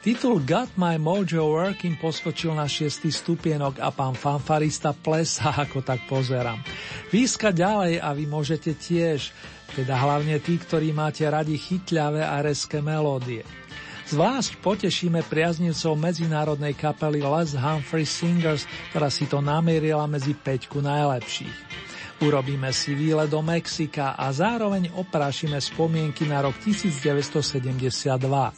Titul 0.00 0.40
Got 0.48 0.80
My 0.80 0.96
Mojo 0.96 1.52
Working 1.52 2.00
poskočil 2.00 2.56
na 2.56 2.64
šiestý 2.64 3.12
stupienok 3.12 3.84
a 3.84 3.92
pán 3.92 4.16
fanfarista 4.16 4.96
plesá, 4.96 5.52
ako 5.52 5.84
tak 5.84 6.08
pozerám. 6.08 6.56
Výska 7.12 7.52
ďalej 7.52 8.00
a 8.00 8.08
vy 8.16 8.24
môžete 8.24 8.80
tiež, 8.80 9.28
teda 9.76 10.00
hlavne 10.00 10.40
tí, 10.40 10.56
ktorí 10.56 10.96
máte 10.96 11.28
radi 11.28 11.52
chytľavé 11.60 12.24
a 12.24 12.40
reské 12.40 12.80
melódie. 12.80 13.44
Zvlášť 14.08 14.64
potešíme 14.64 15.20
priaznivcov 15.28 15.92
medzinárodnej 16.00 16.72
kapely 16.80 17.20
Les 17.20 17.52
Humphrey 17.52 18.08
Singers, 18.08 18.64
ktorá 18.96 19.12
si 19.12 19.28
to 19.28 19.44
namierila 19.44 20.08
medzi 20.08 20.32
peťku 20.32 20.80
najlepších. 20.80 21.89
Urobíme 22.20 22.68
si 22.72 22.92
výlet 22.94 23.30
do 23.30 23.40
Mexika 23.42 24.10
a 24.12 24.28
zároveň 24.32 24.92
oprášime 24.92 25.56
spomienky 25.60 26.28
na 26.28 26.44
rok 26.44 26.52
1972. 26.60 28.52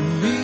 Me. 0.00 0.39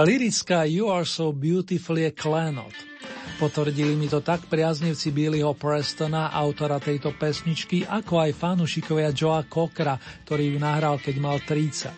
Lirická 0.00 0.64
You 0.64 0.88
Are 0.88 1.04
So 1.04 1.28
Beautiful 1.34 2.00
je 2.00 2.10
klenot. 2.14 2.72
Potvrdili 3.36 3.96
mi 3.96 4.08
to 4.08 4.20
tak 4.20 4.48
priaznivci 4.48 5.12
Billyho 5.12 5.56
Prestona, 5.56 6.28
autora 6.28 6.76
tejto 6.76 7.16
pesničky, 7.16 7.88
ako 7.88 8.20
aj 8.20 8.36
fanúšikovia 8.36 9.16
Joea 9.16 9.48
Cockera, 9.48 9.96
ktorý 10.24 10.52
ju 10.52 10.58
nahral, 10.60 11.00
keď 11.00 11.14
mal 11.20 11.40
30. 11.40 11.90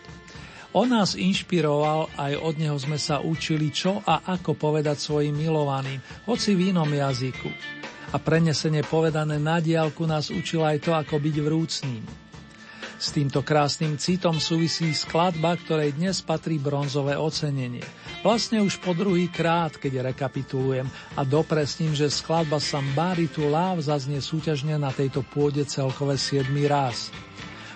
On 0.73 0.89
nás 0.89 1.13
inšpiroval, 1.13 2.09
aj 2.17 2.33
od 2.39 2.55
neho 2.57 2.79
sme 2.79 2.97
sa 2.97 3.21
učili, 3.21 3.69
čo 3.69 4.01
a 4.01 4.25
ako 4.25 4.57
povedať 4.57 4.97
svojim 4.97 5.35
milovaným, 5.35 6.01
hoci 6.25 6.57
v 6.57 6.73
inom 6.73 6.89
jazyku. 6.89 7.51
A 8.09 8.17
prenesenie 8.17 8.81
povedané 8.81 9.37
na 9.37 9.61
diálku 9.61 10.07
nás 10.09 10.33
učil 10.33 10.65
aj 10.65 10.77
to, 10.81 10.91
ako 10.97 11.21
byť 11.21 11.35
vrúcným. 11.43 12.22
S 13.03 13.11
týmto 13.11 13.43
krásnym 13.43 13.99
citom 13.99 14.39
súvisí 14.39 14.95
skladba, 14.95 15.59
ktorej 15.59 15.99
dnes 15.99 16.23
patrí 16.23 16.55
bronzové 16.55 17.19
ocenenie. 17.19 17.83
Vlastne 18.23 18.63
už 18.63 18.79
po 18.79 18.95
druhý 18.95 19.27
krát, 19.27 19.75
keď 19.75 20.15
rekapitulujem 20.15 20.87
a 21.19 21.27
dopresním, 21.27 21.91
že 21.91 22.07
skladba 22.07 22.63
Somebody 22.63 23.27
to 23.27 23.43
Love 23.51 23.83
zaznie 23.83 24.23
súťažne 24.23 24.79
na 24.79 24.87
tejto 24.95 25.19
pôde 25.19 25.67
celkové 25.67 26.15
7 26.15 26.47
raz. 26.63 27.11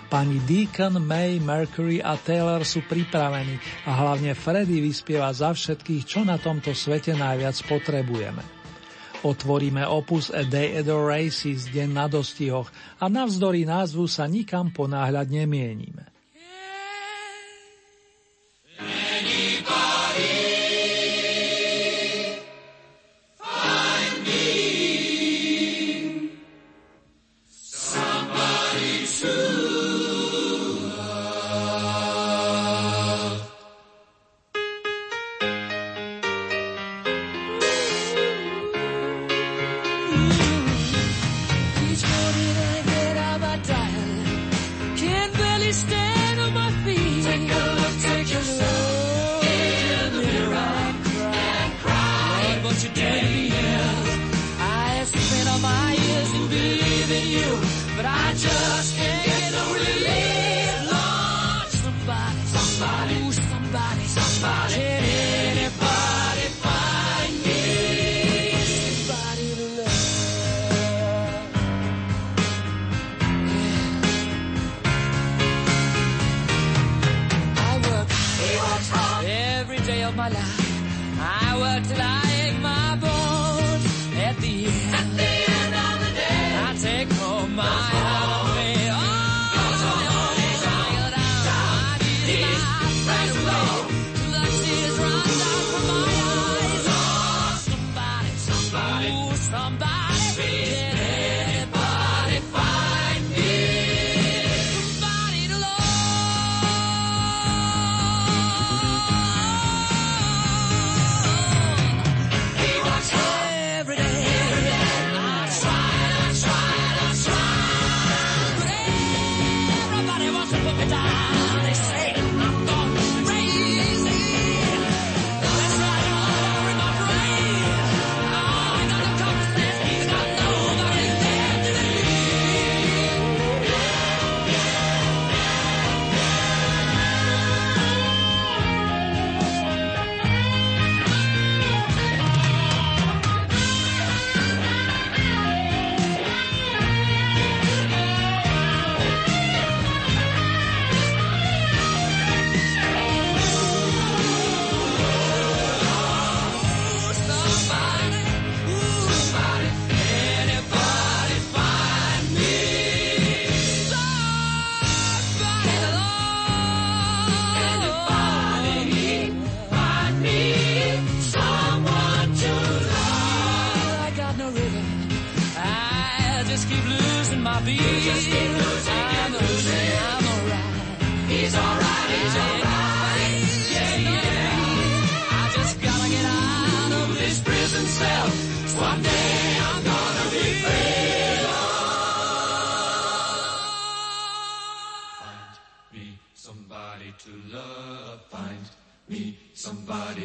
Pani 0.08 0.40
Deacon, 0.48 0.96
May, 0.96 1.36
Mercury 1.36 2.00
a 2.00 2.16
Taylor 2.16 2.64
sú 2.64 2.88
pripravení 2.88 3.60
a 3.84 4.00
hlavne 4.00 4.32
Freddy 4.32 4.80
vyspieva 4.80 5.28
za 5.36 5.52
všetkých, 5.52 6.08
čo 6.08 6.24
na 6.24 6.40
tomto 6.40 6.72
svete 6.72 7.12
najviac 7.12 7.60
potrebujeme. 7.68 8.57
Otvoríme 9.26 9.84
opus 9.84 10.32
A 10.32 10.46
Day 10.46 10.80
at 10.80 10.88
the 10.88 10.96
Races, 10.96 11.68
deň 11.68 11.90
na 11.90 12.06
dostihoch 12.08 12.72
a 13.02 13.12
navzdory 13.12 13.68
názvu 13.68 14.08
sa 14.08 14.24
nikam 14.24 14.72
ponáhľať 14.72 15.26
nemienime. 15.28 16.07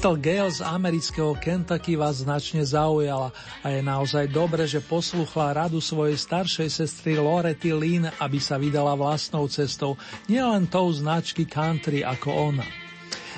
Crystal 0.00 0.16
Gale 0.16 0.48
z 0.48 0.64
amerického 0.64 1.36
Kentucky 1.36 1.92
vás 1.92 2.24
značne 2.24 2.64
zaujala 2.64 3.36
a 3.60 3.68
je 3.68 3.84
naozaj 3.84 4.32
dobre, 4.32 4.64
že 4.64 4.80
posluchla 4.80 5.52
radu 5.52 5.76
svojej 5.76 6.16
staršej 6.16 6.72
sestry 6.72 7.20
Lorety 7.20 7.76
Lynn, 7.76 8.08
aby 8.16 8.40
sa 8.40 8.56
vydala 8.56 8.96
vlastnou 8.96 9.44
cestou, 9.52 10.00
nielen 10.24 10.64
tou 10.72 10.88
značky 10.88 11.44
country 11.44 12.00
ako 12.00 12.32
ona. 12.32 12.64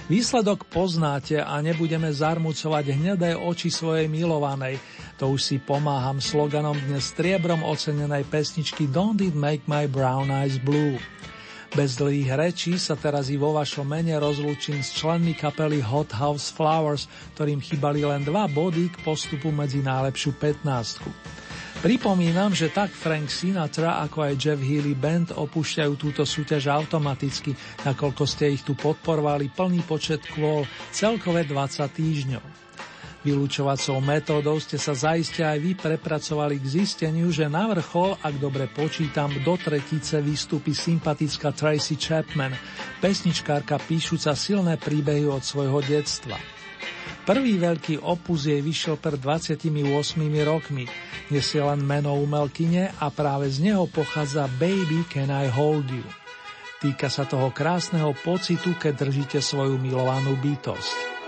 Výsledok 0.06 0.70
poznáte 0.70 1.42
a 1.42 1.58
nebudeme 1.58 2.14
zarmucovať 2.14 2.94
hnedé 2.94 3.34
oči 3.34 3.66
svojej 3.66 4.06
milovanej. 4.06 4.78
To 5.18 5.34
už 5.34 5.42
si 5.42 5.56
pomáham 5.58 6.22
sloganom 6.22 6.78
dnes 6.78 7.10
striebrom 7.10 7.66
ocenenej 7.66 8.22
pesničky 8.30 8.86
Don't 8.86 9.18
It 9.18 9.34
Make 9.34 9.66
My 9.66 9.90
Brown 9.90 10.30
Eyes 10.30 10.62
Blue. 10.62 10.94
Bez 11.72 11.96
dlhých 11.96 12.36
rečí 12.36 12.76
sa 12.76 13.00
teraz 13.00 13.32
i 13.32 13.40
vo 13.40 13.56
vašom 13.56 13.88
mene 13.88 14.12
rozlúčim 14.20 14.84
s 14.84 14.92
členmi 14.92 15.32
kapely 15.32 15.80
Hot 15.80 16.12
House 16.12 16.52
Flowers, 16.52 17.08
ktorým 17.32 17.64
chýbali 17.64 18.04
len 18.04 18.28
dva 18.28 18.44
body 18.44 18.92
k 18.92 19.00
postupu 19.00 19.48
medzi 19.48 19.80
najlepšiu 19.80 20.36
15. 20.36 21.00
Pripomínam, 21.80 22.52
že 22.52 22.68
tak 22.68 22.92
Frank 22.92 23.32
Sinatra 23.32 24.04
ako 24.04 24.20
aj 24.20 24.34
Jeff 24.36 24.60
Healy 24.60 24.92
Band 24.92 25.32
opúšťajú 25.32 25.92
túto 25.96 26.28
súťaž 26.28 26.68
automaticky, 26.68 27.56
nakoľko 27.88 28.22
ste 28.28 28.52
ich 28.52 28.60
tu 28.60 28.76
podporovali 28.76 29.48
plný 29.48 29.80
počet 29.88 30.20
kôl, 30.28 30.68
celkové 30.92 31.48
20 31.48 31.88
týždňov. 31.88 32.61
Vylúčovacou 33.22 34.02
metódou 34.02 34.58
ste 34.58 34.74
sa 34.74 34.98
zaiste 34.98 35.46
aj 35.46 35.58
vy 35.62 35.78
prepracovali 35.78 36.58
k 36.58 36.82
zisteniu, 36.82 37.30
že 37.30 37.46
na 37.46 37.70
vrchol, 37.70 38.18
ak 38.18 38.34
dobre 38.42 38.66
počítam, 38.66 39.30
do 39.46 39.54
tretice 39.54 40.18
vystúpi 40.18 40.74
sympatická 40.74 41.54
Tracy 41.54 41.94
Chapman, 41.94 42.50
pesničkárka 42.98 43.78
píšuca 43.78 44.34
silné 44.34 44.74
príbehy 44.74 45.30
od 45.30 45.38
svojho 45.38 45.78
detstva. 45.86 46.34
Prvý 47.22 47.62
veľký 47.62 48.02
opus 48.02 48.50
jej 48.50 48.58
vyšiel 48.58 48.98
pred 48.98 49.14
28 49.22 49.70
rokmi, 50.42 50.90
nesie 51.30 51.62
len 51.62 51.78
meno 51.78 52.18
umelkyne 52.18 52.90
a 52.98 53.06
práve 53.14 53.46
z 53.54 53.70
neho 53.70 53.86
pochádza 53.86 54.50
Baby 54.58 55.06
Can 55.06 55.30
I 55.30 55.46
Hold 55.46 55.86
You. 55.94 56.02
Týka 56.82 57.06
sa 57.06 57.22
toho 57.22 57.54
krásneho 57.54 58.10
pocitu, 58.26 58.74
keď 58.74 59.06
držíte 59.06 59.38
svoju 59.38 59.78
milovanú 59.78 60.34
bytosť. 60.42 61.21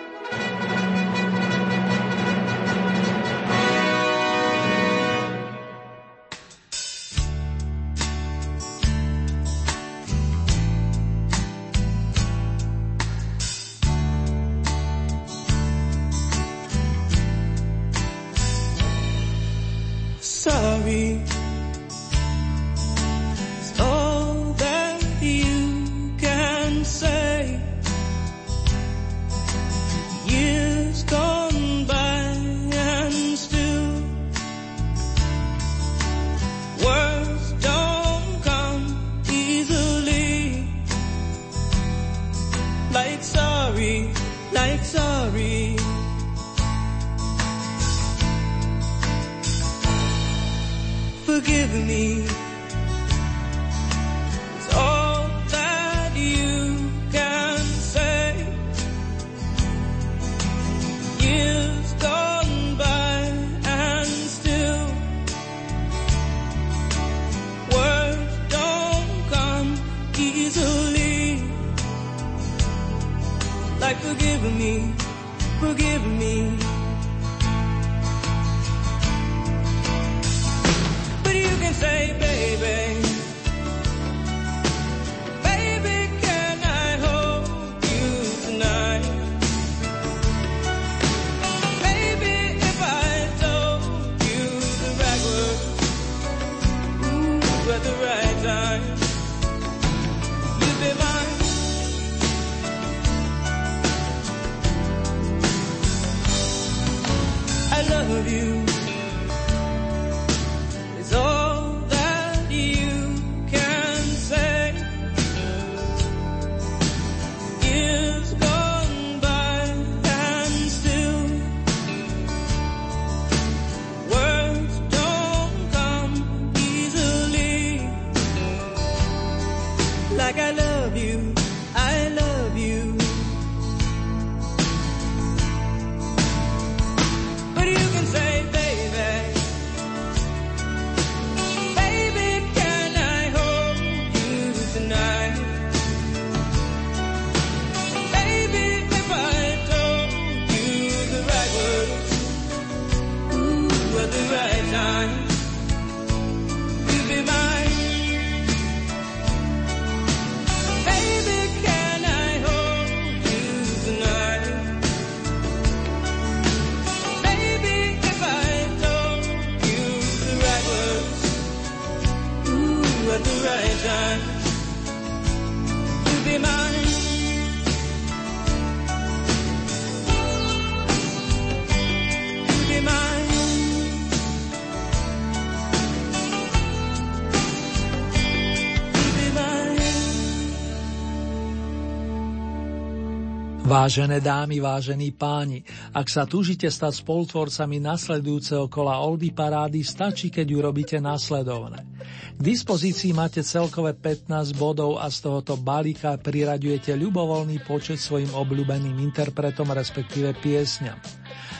Vážené 193.84 194.16
dámy, 194.24 194.64
vážení 194.64 195.12
páni, 195.12 195.60
ak 195.92 196.08
sa 196.08 196.24
túžite 196.24 196.64
stať 196.72 197.04
spolutvorcami 197.04 197.84
nasledujúceho 197.84 198.64
kola 198.72 198.96
Oldy 198.96 199.28
parády, 199.28 199.84
stačí, 199.84 200.32
keď 200.32 200.56
urobíte 200.56 200.96
následovné. 201.04 201.84
K 202.32 202.40
dispozícii 202.40 203.12
máte 203.12 203.44
celkové 203.44 203.92
15 203.92 204.56
bodov 204.56 204.96
a 204.96 205.12
z 205.12 205.28
tohoto 205.28 205.60
balíka 205.60 206.16
priraďujete 206.16 206.96
ľubovoľný 206.96 207.60
počet 207.68 208.00
svojim 208.00 208.32
obľúbeným 208.32 208.96
interpretom, 209.04 209.68
respektíve 209.68 210.32
piesňam. 210.40 210.96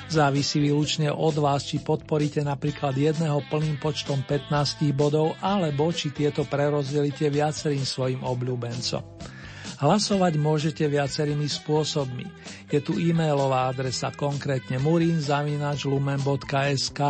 Závisí 0.09 0.64
výlučne 0.64 1.12
od 1.12 1.36
vás, 1.36 1.68
či 1.68 1.84
podporíte 1.84 2.40
napríklad 2.40 2.96
jedného 2.96 3.44
plným 3.52 3.76
počtom 3.76 4.24
15 4.24 4.96
bodov, 4.96 5.36
alebo 5.44 5.92
či 5.92 6.09
tieto 6.09 6.48
prerozdelíte 6.48 7.28
viacerým 7.28 7.84
svojim 7.84 8.24
obľúbencom. 8.24 9.34
Hlasovať 9.85 10.40
môžete 10.40 10.89
viacerými 10.89 11.44
spôsobmi. 11.44 12.24
Je 12.73 12.81
tu 12.81 12.97
e-mailová 12.97 13.69
adresa 13.69 14.09
konkrétne 14.16 14.81
murinzavinačlumen.sk 14.81 17.01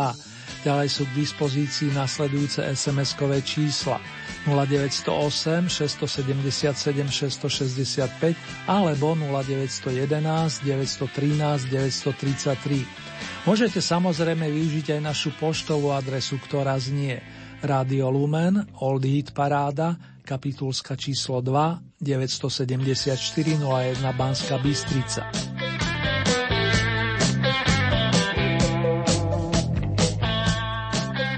Ďalej 0.65 0.89
sú 0.89 1.05
k 1.05 1.21
dispozícii 1.21 1.93
nasledujúce 1.93 2.65
SMS-kové 2.73 3.45
čísla 3.45 4.01
0908 4.49 5.69
677 5.69 7.05
665 7.05 8.33
alebo 8.65 9.13
0911 9.13 10.65
913 10.65 11.69
933. 11.69 13.45
Môžete 13.45 13.77
samozrejme 13.77 14.49
využiť 14.49 14.97
aj 14.97 15.01
našu 15.05 15.37
poštovú 15.37 15.93
adresu, 15.93 16.41
ktorá 16.41 16.81
znie 16.81 17.21
Radio 17.61 18.09
Lumen, 18.09 18.65
Old 18.81 19.05
Hit 19.05 19.37
Paráda, 19.37 20.14
kapitulska 20.25 20.97
číslo 20.97 21.39
2, 21.45 22.01
974 22.01 23.61
01 23.61 24.11
Banska 24.17 24.57
Bystrica. 24.57 25.29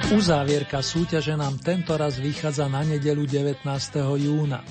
Uzávierka 0.08 0.80
súťaže 0.80 1.36
nám 1.36 1.60
tento 1.60 2.00
raz 2.00 2.16
vychádza 2.16 2.72
na 2.72 2.80
nedelu 2.88 3.28
19. 3.28 3.68
júna. 4.16 4.64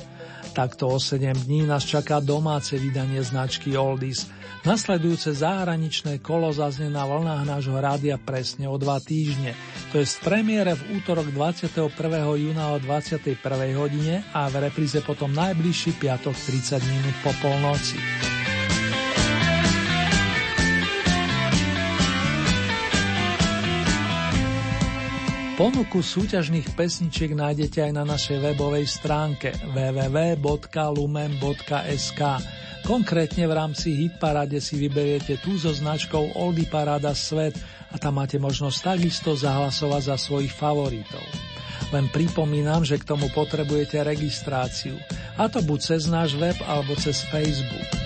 Takto 0.57 0.89
o 0.89 0.97
7 0.97 1.37
dní 1.45 1.69
nás 1.69 1.85
čaká 1.85 2.17
domáce 2.17 2.81
vydanie 2.81 3.21
značky 3.21 3.77
Oldies. 3.77 4.25
Nasledujúce 4.65 5.37
zahraničné 5.37 6.25
kolo 6.25 6.49
zaznie 6.49 6.89
na 6.89 7.05
vlnách 7.05 7.45
nášho 7.45 7.77
rádia 7.77 8.17
presne 8.17 8.65
o 8.65 8.81
dva 8.81 8.97
týždne. 8.97 9.53
To 9.93 10.01
je 10.01 10.09
z 10.09 10.17
premiére 10.25 10.73
v 10.73 10.97
útorok 10.97 11.29
21. 11.29 11.93
júna 12.41 12.73
o 12.73 12.81
21. 12.81 13.37
hodine 13.77 14.25
a 14.33 14.49
v 14.49 14.65
repríze 14.65 14.97
potom 15.05 15.29
najbližší 15.29 16.01
piatok 16.01 16.33
30 16.33 16.81
minút 16.89 17.17
po 17.21 17.37
polnoci. 17.45 18.01
Ponuku 25.57 26.05
súťažných 26.05 26.77
pesničiek 26.77 27.33
nájdete 27.33 27.89
aj 27.89 27.93
na 27.97 28.05
našej 28.05 28.45
webovej 28.45 28.85
stránke 28.85 29.57
www.lumen.sk. 29.73 30.61
Konkrétne 32.85 33.49
v 33.49 33.57
rámci 33.57 33.97
Hitparade 34.05 34.61
si 34.61 34.77
vyberiete 34.77 35.41
tú 35.41 35.57
so 35.57 35.73
značkou 35.73 36.37
Oldy 36.37 36.69
Parada 36.69 37.17
Svet 37.17 37.57
a 37.89 37.97
tam 37.97 38.21
máte 38.21 38.37
možnosť 38.37 39.01
takisto 39.01 39.33
zahlasovať 39.33 40.13
za 40.13 40.21
svojich 40.21 40.53
favoritov. 40.53 41.25
Len 41.89 42.13
pripomínam, 42.13 42.85
že 42.85 43.01
k 43.01 43.09
tomu 43.17 43.33
potrebujete 43.33 44.05
registráciu, 44.05 45.01
a 45.41 45.49
to 45.49 45.65
buď 45.65 45.81
cez 45.81 46.05
náš 46.05 46.37
web 46.37 46.61
alebo 46.69 46.93
cez 47.01 47.25
Facebook. 47.33 48.06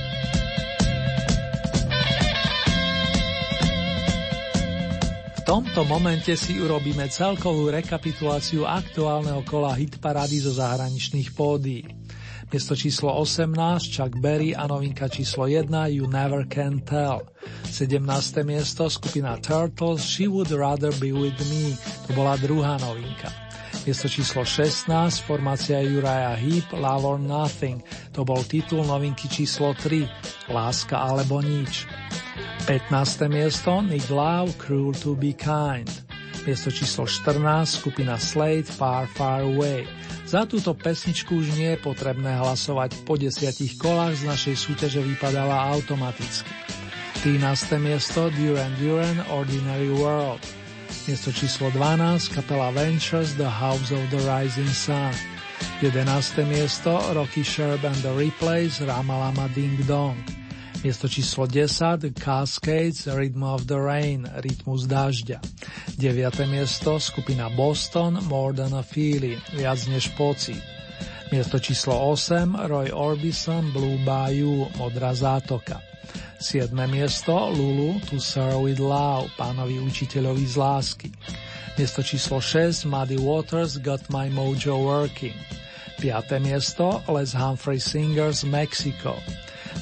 Tomto 5.50 5.82
momente 5.82 6.38
si 6.38 6.62
urobíme 6.62 7.10
celkovú 7.10 7.74
rekapituláciu 7.74 8.70
aktuálneho 8.70 9.42
kola 9.42 9.74
hitparády 9.74 10.46
zo 10.46 10.54
zahraničných 10.54 11.34
pódií. 11.34 11.90
Miesto 12.54 12.78
číslo 12.78 13.10
18 13.18 13.58
Chuck 13.90 14.14
Berry 14.22 14.54
a 14.54 14.70
novinka 14.70 15.10
číslo 15.10 15.50
1 15.50 15.66
You 15.90 16.06
Never 16.06 16.46
Can 16.46 16.86
Tell. 16.86 17.26
17. 17.66 17.98
miesto 18.46 18.86
skupina 18.86 19.42
Turtles 19.42 20.06
She 20.06 20.30
Would 20.30 20.54
Rather 20.54 20.94
Be 21.02 21.10
With 21.10 21.42
Me. 21.50 21.74
To 22.06 22.14
bola 22.14 22.38
druhá 22.38 22.78
novinka. 22.78 23.34
Miesto 23.82 24.06
číslo 24.06 24.46
16 24.46 24.86
formácia 25.26 25.82
Uriah 25.82 26.38
Heep 26.38 26.70
Love 26.78 27.02
or 27.02 27.18
Nothing. 27.18 27.82
To 28.14 28.22
bol 28.22 28.46
titul 28.46 28.86
novinky 28.86 29.26
číslo 29.26 29.74
3 29.74 30.46
Láska 30.46 30.94
alebo 30.94 31.42
nič. 31.42 31.90
15. 32.70 33.26
miesto 33.26 33.82
Nick 33.82 34.06
Love 34.14 34.54
Cruel 34.54 34.94
to 34.94 35.18
be 35.18 35.34
Kind. 35.34 35.90
Miesto 36.46 36.70
číslo 36.70 37.02
14 37.02 37.66
skupina 37.66 38.14
Slade 38.14 38.70
Far 38.70 39.10
Far 39.10 39.42
Away. 39.42 39.90
Za 40.22 40.46
túto 40.46 40.70
pesničku 40.78 41.34
už 41.34 41.58
nie 41.58 41.74
je 41.74 41.82
potrebné 41.82 42.30
hlasovať, 42.38 42.94
po 43.02 43.18
desiatich 43.18 43.74
kolách 43.74 44.22
z 44.22 44.30
našej 44.30 44.54
súťaže 44.54 45.02
vypadala 45.02 45.66
automaticky. 45.74 46.46
13. 47.26 47.42
miesto 47.82 48.30
Duran 48.38 48.70
Duran 48.78 49.18
Ordinary 49.34 49.90
World. 49.90 50.38
Miesto 51.10 51.34
číslo 51.34 51.74
12 51.74 52.30
kapela 52.30 52.70
Ventures 52.70 53.34
The 53.34 53.50
House 53.50 53.90
of 53.90 54.06
the 54.14 54.22
Rising 54.22 54.70
Sun. 54.70 55.10
11. 55.82 56.06
miesto 56.46 57.02
Rocky 57.18 57.42
Sherb 57.42 57.82
and 57.82 57.98
the 58.06 58.14
Replays 58.14 58.78
Ramalama 58.78 59.50
Ding 59.58 59.74
Dong. 59.90 60.14
Miesto 60.80 61.12
číslo 61.12 61.44
10 61.44 62.16
Cascades 62.16 63.04
Rhythm 63.04 63.44
of 63.44 63.68
the 63.68 63.76
Rain 63.76 64.24
Rytmus 64.40 64.88
dažďa. 64.88 65.36
9. 66.00 66.48
miesto 66.48 66.96
skupina 66.96 67.52
Boston 67.52 68.16
More 68.24 68.56
Than 68.56 68.72
a 68.72 68.80
Feeling 68.80 69.36
Viac 69.52 69.84
než 69.92 70.08
pocit. 70.16 70.56
Miesto 71.28 71.60
číslo 71.60 71.92
8 71.92 72.64
Roy 72.64 72.88
Orbison 72.96 73.68
Blue 73.76 74.00
Bayou 74.08 74.72
Modrá 74.80 75.12
zátoka. 75.12 75.84
7. 76.40 76.72
miesto 76.88 77.52
Lulu 77.52 78.00
To 78.08 78.16
Serve 78.16 78.64
With 78.64 78.80
Love 78.80 79.36
Pánovi 79.36 79.84
učiteľovi 79.84 80.48
z 80.48 80.56
lásky. 80.56 81.08
Miesto 81.76 82.00
číslo 82.00 82.40
6 82.40 82.88
Muddy 82.88 83.20
Waters 83.20 83.76
Got 83.84 84.08
My 84.08 84.32
Mojo 84.32 84.80
Working. 84.80 85.36
5. 86.00 86.40
miesto 86.40 87.04
Les 87.12 87.36
Humphrey 87.36 87.76
Singers 87.76 88.48
Mexico. 88.48 89.20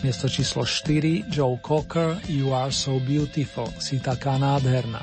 Miesto 0.00 0.30
číslo 0.30 0.62
4 0.62 1.26
Joe 1.28 1.58
Cocker 1.58 2.22
You 2.30 2.54
Are 2.54 2.70
So 2.70 3.02
Beautiful, 3.02 3.68
si 3.82 3.98
taká 3.98 4.38
nádherná. 4.38 5.02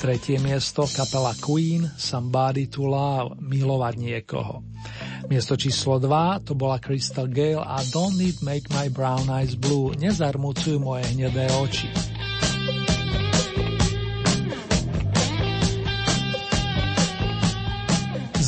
Tretie 0.00 0.40
miesto 0.40 0.88
kapela 0.88 1.36
Queen 1.42 1.84
Somebody 1.98 2.70
to 2.70 2.88
Love, 2.88 3.36
milovať 3.42 3.94
niekoho. 4.00 4.64
Miesto 5.28 5.54
číslo 5.60 6.00
2 6.00 6.46
to 6.48 6.56
bola 6.56 6.80
Crystal 6.80 7.28
Gale 7.28 7.62
a 7.62 7.84
Don't 7.92 8.16
Need 8.16 8.40
Make 8.40 8.66
My 8.72 8.88
Brown 8.88 9.28
Eyes 9.28 9.54
Blue, 9.54 9.92
nezarmucujú 9.94 10.80
moje 10.80 11.04
hnedé 11.12 11.46
oči. 11.60 12.09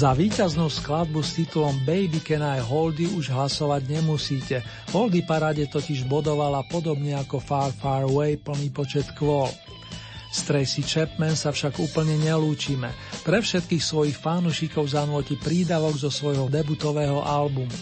Za 0.02 0.18
víťaznú 0.18 0.66
skladbu 0.66 1.22
s 1.22 1.38
titulom 1.38 1.78
Baby 1.86 2.18
Can 2.18 2.42
I 2.42 2.58
Hold 2.58 2.98
You 2.98 3.22
už 3.22 3.30
hlasovať 3.30 3.86
nemusíte. 3.86 4.58
Holdy 4.90 5.22
paráde 5.22 5.62
totiž 5.70 6.10
bodovala 6.10 6.66
podobne 6.66 7.14
ako 7.14 7.38
Far 7.38 7.70
Far 7.70 8.10
Away 8.10 8.34
plný 8.34 8.74
počet 8.74 9.06
kvôl. 9.14 9.46
S 10.34 10.42
Tracy 10.42 10.82
Chapman 10.82 11.38
sa 11.38 11.54
však 11.54 11.78
úplne 11.78 12.18
nelúčime. 12.18 12.90
Pre 13.22 13.38
všetkých 13.38 13.78
svojich 13.78 14.18
fanúšikov 14.18 14.90
zanúti 14.90 15.38
prídavok 15.38 15.94
zo 15.94 16.10
svojho 16.10 16.50
debutového 16.50 17.22
albumu. 17.22 17.78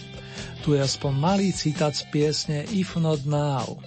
Tu 0.61 0.77
je 0.77 0.79
aspoň 0.85 1.17
malý 1.17 1.49
citát 1.49 1.97
z 1.97 2.05
piesne 2.13 2.69
If 2.69 3.01
Not 3.01 3.25
Now. 3.25 3.81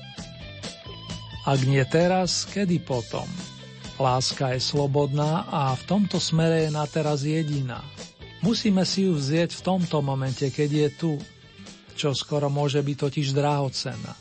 Ak 1.47 1.63
nie 1.63 1.87
teraz, 1.87 2.51
kedy 2.51 2.83
potom? 2.83 3.31
Láska 3.95 4.59
je 4.59 4.59
slobodná 4.59 5.47
a 5.55 5.71
v 5.79 5.87
tomto 5.87 6.19
smere 6.19 6.67
je 6.67 6.75
na 6.75 6.83
teraz 6.91 7.23
jediná. 7.23 7.79
Musíme 8.45 8.85
si 8.85 9.09
ju 9.09 9.17
vzieť 9.17 9.57
v 9.57 9.65
tomto 9.65 10.05
momente, 10.05 10.45
keď 10.53 10.69
je 10.69 10.89
tu, 10.93 11.13
čo 11.97 12.13
skoro 12.13 12.53
môže 12.53 12.77
byť 12.77 12.97
totiž 13.09 13.33
drahocená. 13.33 14.13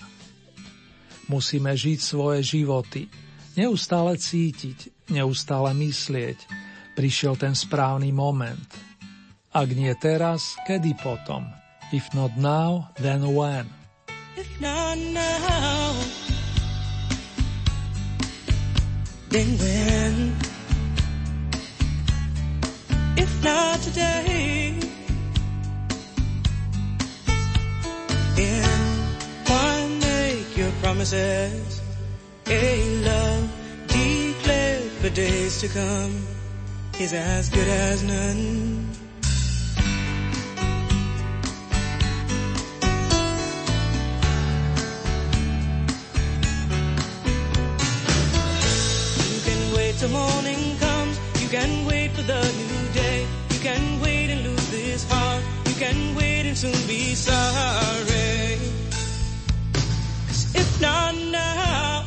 Musíme 1.28 1.76
žiť 1.76 2.00
svoje 2.00 2.40
životy, 2.40 3.12
neustále 3.60 4.16
cítiť, 4.16 5.12
neustále 5.12 5.76
myslieť. 5.76 6.40
Prišiel 6.95 7.36
ten 7.36 7.52
správny 7.52 8.16
moment. 8.16 8.72
Ak 9.52 9.68
nie 9.76 9.91
teraz, 10.00 10.56
kedy 10.64 10.95
potom? 11.04 11.44
If 11.91 12.08
not 12.16 12.32
now, 12.40 12.95
then 12.95 13.28
when? 13.28 13.68
If 14.40 14.48
not 14.64 14.95
now, 15.12 15.91
then 19.28 19.60
when? 19.60 20.53
If 23.18 23.44
not 23.44 23.80
today? 23.81 24.80
And 28.38 29.48
why 29.48 29.88
make 30.02 30.57
your 30.57 30.72
promises? 30.81 31.81
A 32.48 32.99
love 33.06 33.49
declared 33.88 34.91
for 34.91 35.10
days 35.10 35.61
to 35.61 35.68
come 35.68 36.26
is 36.99 37.14
as 37.14 37.49
good 37.49 37.68
as 37.68 38.03
none. 38.03 38.93
Soon 56.64 56.88
be 56.88 57.14
sorry. 57.14 58.57
'Cause 60.27 60.45
if 60.61 60.69
not 60.80 61.14
now, 61.14 62.06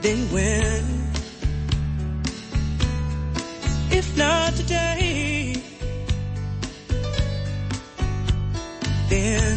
then 0.00 0.18
when? 0.34 0.84
If 3.98 4.06
not 4.16 4.54
today, 4.54 5.60
then 9.08 9.56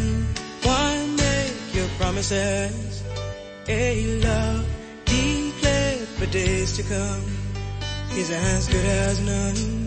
why 0.64 0.88
make 1.24 1.58
your 1.78 1.90
promises? 2.00 3.04
A 3.68 3.86
love 4.28 4.66
declared 5.06 6.08
for 6.18 6.26
days 6.26 6.70
to 6.78 6.84
come 6.96 7.26
is 8.20 8.32
as 8.32 8.68
good 8.74 8.88
as 9.06 9.20
none. 9.20 9.81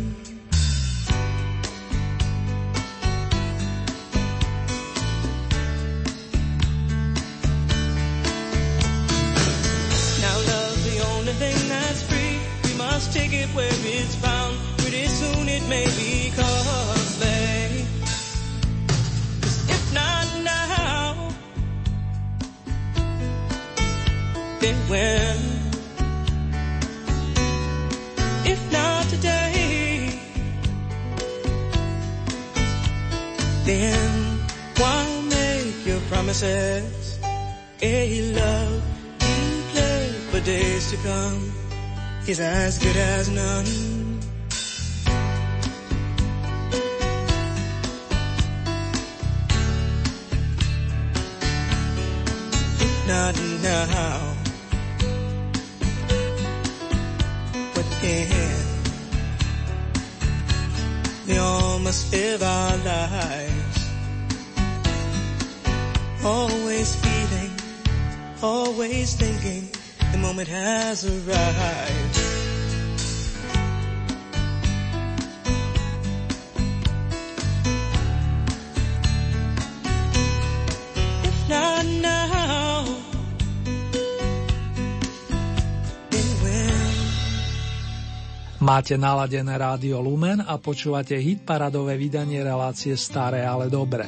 Máte 88.84 89.00
naladené 89.00 89.56
rádio 89.56 89.96
Lumen 90.04 90.44
a 90.44 90.60
počúvate 90.60 91.16
hit 91.16 91.40
paradové 91.40 91.96
vydanie 91.96 92.44
relácie 92.44 92.92
Staré, 93.00 93.40
ale 93.40 93.72
dobré. 93.72 94.04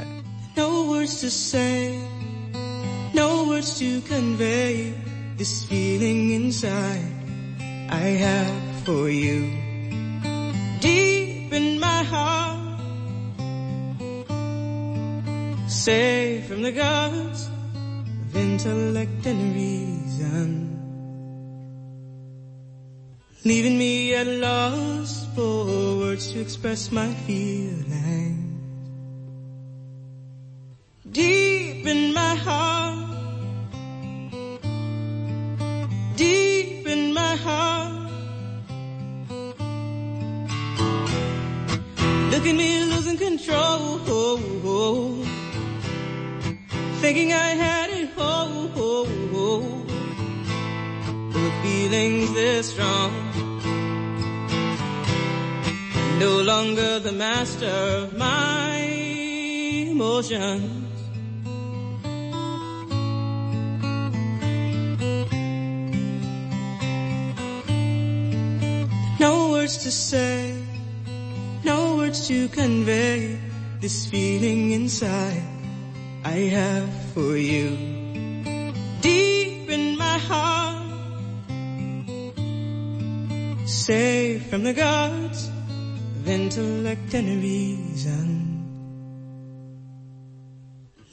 No 0.53 0.93
words 0.93 1.25
to 1.25 1.33
say, 1.33 1.97
no 3.17 3.49
words 3.49 3.81
to 3.81 4.05
convey 4.05 4.93
this 5.41 5.65
feeling 5.65 6.37
inside 6.37 7.09
I 7.89 8.21
have 8.21 8.53
for 8.85 9.09
you. 9.09 9.49
Deep 10.85 11.49
in 11.57 11.81
my 11.81 12.05
heart, 12.05 12.77
safe 15.73 16.53
from 16.53 16.61
the 16.61 16.77
gods 16.77 17.49
of 18.29 18.37
intellect 18.37 19.25
and 19.25 19.57
reason. 19.57 20.76
Leaving 23.47 23.79
me 23.79 24.13
at 24.13 24.27
a 24.27 24.39
loss 24.39 25.25
for 25.37 25.65
words 25.99 26.33
to 26.33 26.41
express 26.41 26.91
my 26.91 27.07
feelings. 27.27 28.43
Deep 31.13 31.87
in 31.87 32.13
my 32.13 32.35
heart, 32.35 33.15
deep 36.17 36.89
in 36.89 37.15
my 37.15 37.37
heart. 37.37 38.11
Look 42.33 42.45
at 42.51 42.57
me 42.63 42.85
losing 42.93 43.17
control, 43.17 43.99
thinking 47.01 47.33
I 47.33 47.51
had 47.63 47.76
the 57.07 57.13
master 57.13 57.67
of 57.67 58.19
my 58.19 58.79
emotions. 59.93 60.91
No 69.21 69.51
words 69.51 69.79
to 69.85 69.93
say, 69.93 70.61
no 71.63 71.97
words 71.97 72.27
to 72.27 72.49
convey 72.49 73.39
this 73.81 74.11
feeling 74.11 74.73
inside 74.73 75.45
I 76.25 76.39
have 76.59 76.91
for 77.15 77.37
you. 77.37 77.69
Deep 79.01 79.71
in 79.71 79.97
my 79.97 80.19
heart, 80.19 80.89
safe 83.65 84.51
from 84.51 84.65
the 84.65 84.73
gods 84.73 85.26
intellect 86.29 87.15
and 87.15 87.43
reason. 87.43 88.57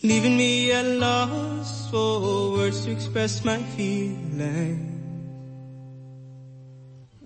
Leaving 0.01 0.35
me 0.35 0.71
at 0.71 0.85
loss 0.85 1.89
for 1.89 2.51
words 2.51 2.83
to 2.85 2.91
express 2.91 3.45
my 3.45 3.57
feelings. 3.75 4.89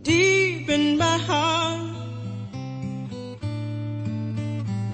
Deep 0.02 0.70
in 0.70 0.98
my 0.98 1.18
heart, 1.18 1.96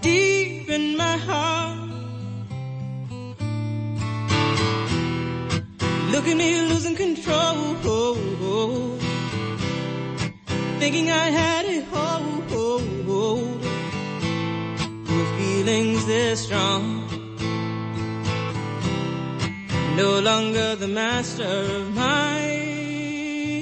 deep 0.01 0.69
in 0.69 0.95
my 0.95 1.17
heart. 1.17 1.89
Look 6.11 6.27
at 6.27 6.37
me 6.37 6.61
losing 6.69 6.95
control, 6.95 7.75
thinking 10.79 11.11
I 11.11 11.29
had 11.29 11.65
it 11.65 11.85
all. 11.93 12.12
This 16.13 16.43
strong, 16.45 17.07
no 19.97 20.19
longer 20.19 20.75
the 20.75 20.87
master 20.87 21.53
of 21.77 21.95
my 21.95 22.37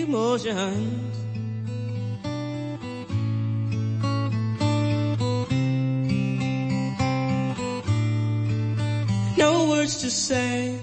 emotions. 0.06 1.16
No 9.38 9.70
words 9.70 10.02
to 10.02 10.10
say, 10.12 10.78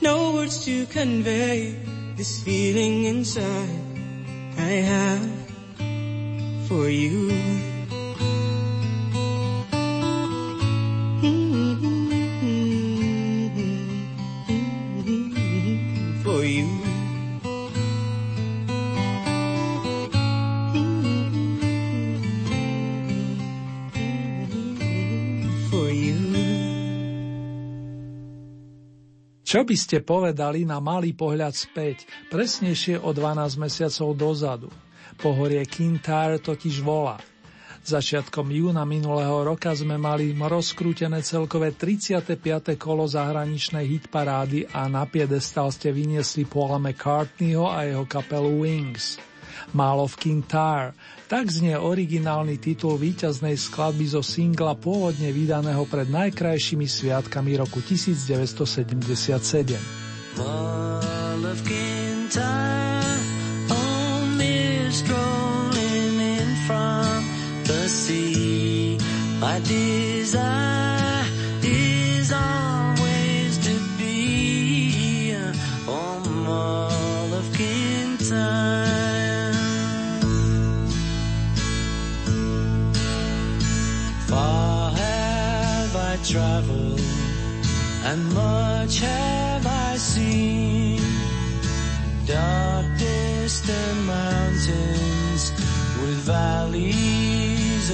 no 0.00 0.32
words 0.32 0.64
to 0.64 0.86
convey 0.86 1.76
this 2.16 2.42
feeling 2.42 3.04
inside 3.04 3.78
I 4.56 4.72
have 4.92 5.30
for 6.66 6.88
you. 6.88 7.71
Čo 29.52 29.68
by 29.68 29.76
ste 29.76 30.00
povedali 30.00 30.64
na 30.64 30.80
malý 30.80 31.12
pohľad 31.12 31.52
späť, 31.52 32.08
presnejšie 32.32 32.96
o 32.96 33.12
12 33.12 33.60
mesiacov 33.60 34.16
dozadu? 34.16 34.72
Pohorie 35.20 35.60
Kintyre 35.68 36.40
totiž 36.40 36.80
volá. 36.80 37.20
Začiatkom 37.84 38.48
júna 38.48 38.88
minulého 38.88 39.44
roka 39.44 39.76
sme 39.76 40.00
mali 40.00 40.32
rozkrútené 40.32 41.20
celkové 41.20 41.76
35. 41.76 42.32
kolo 42.80 43.04
zahraničnej 43.04 43.84
hitparády 43.92 44.72
a 44.72 44.88
na 44.88 45.04
piedestal 45.04 45.68
ste 45.68 45.92
vyniesli 45.92 46.48
Paula 46.48 46.80
McCartneyho 46.80 47.68
a 47.68 47.84
jeho 47.84 48.08
kapelu 48.08 48.64
Wings. 48.64 49.20
Málo 49.76 50.08
v 50.08 50.16
Kintyre, 50.16 50.96
tak 51.32 51.48
znie 51.48 51.80
originálny 51.80 52.60
titul 52.60 53.00
víťaznej 53.00 53.56
skladby 53.56 54.04
zo 54.04 54.20
singla 54.20 54.76
pôvodne 54.76 55.32
vydaného 55.32 55.88
pred 55.88 56.04
najkrajšími 56.12 56.84
sviatkami 56.84 57.56
roku 57.56 57.80
1977. 57.80 59.40
All 60.36 61.40
of 61.40 61.56
Kintyre, 61.64 62.81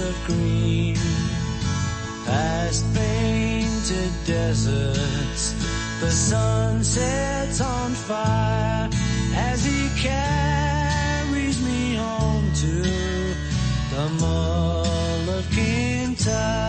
of 0.06 0.14
green. 0.26 0.96
Past 2.24 2.84
painted 2.94 4.12
deserts, 4.26 5.54
the 6.00 6.10
sun 6.10 6.84
sets 6.84 7.60
on 7.60 7.92
fire 7.92 8.88
as 9.34 9.64
he 9.64 9.88
carries 9.96 11.62
me 11.64 11.96
home 11.96 12.52
to 12.54 12.82
the 13.92 14.08
Mull 14.20 15.30
of 15.30 15.50
Kintyre. 15.50 16.67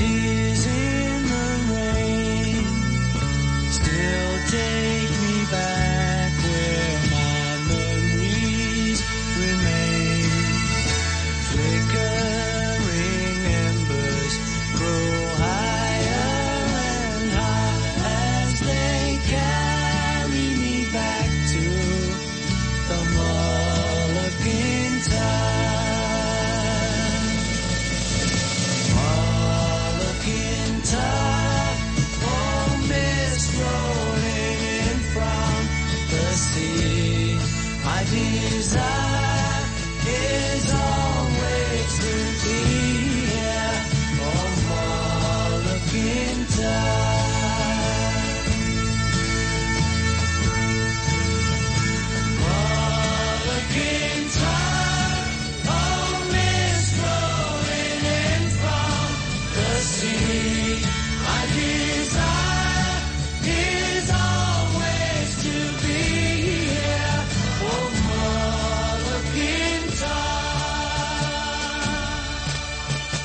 And 0.00 0.51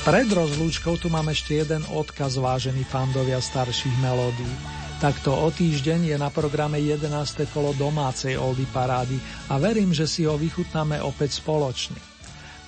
Pred 0.08 0.32
rozlúčkou 0.32 0.96
tu 0.96 1.12
mám 1.12 1.28
ešte 1.28 1.60
jeden 1.60 1.84
odkaz, 1.84 2.40
vážení 2.40 2.80
fandovia 2.80 3.44
starších 3.44 3.92
melódií. 4.00 4.56
Takto 5.04 5.36
o 5.36 5.52
týždeň 5.52 6.08
je 6.08 6.16
na 6.16 6.32
programe 6.32 6.80
11. 6.80 7.12
kolo 7.52 7.76
domácej 7.76 8.40
Oldy 8.40 8.64
parády 8.72 9.20
a 9.52 9.60
verím, 9.60 9.92
že 9.92 10.08
si 10.08 10.24
ho 10.24 10.40
vychutnáme 10.40 10.96
opäť 11.04 11.44
spoločne. 11.44 12.00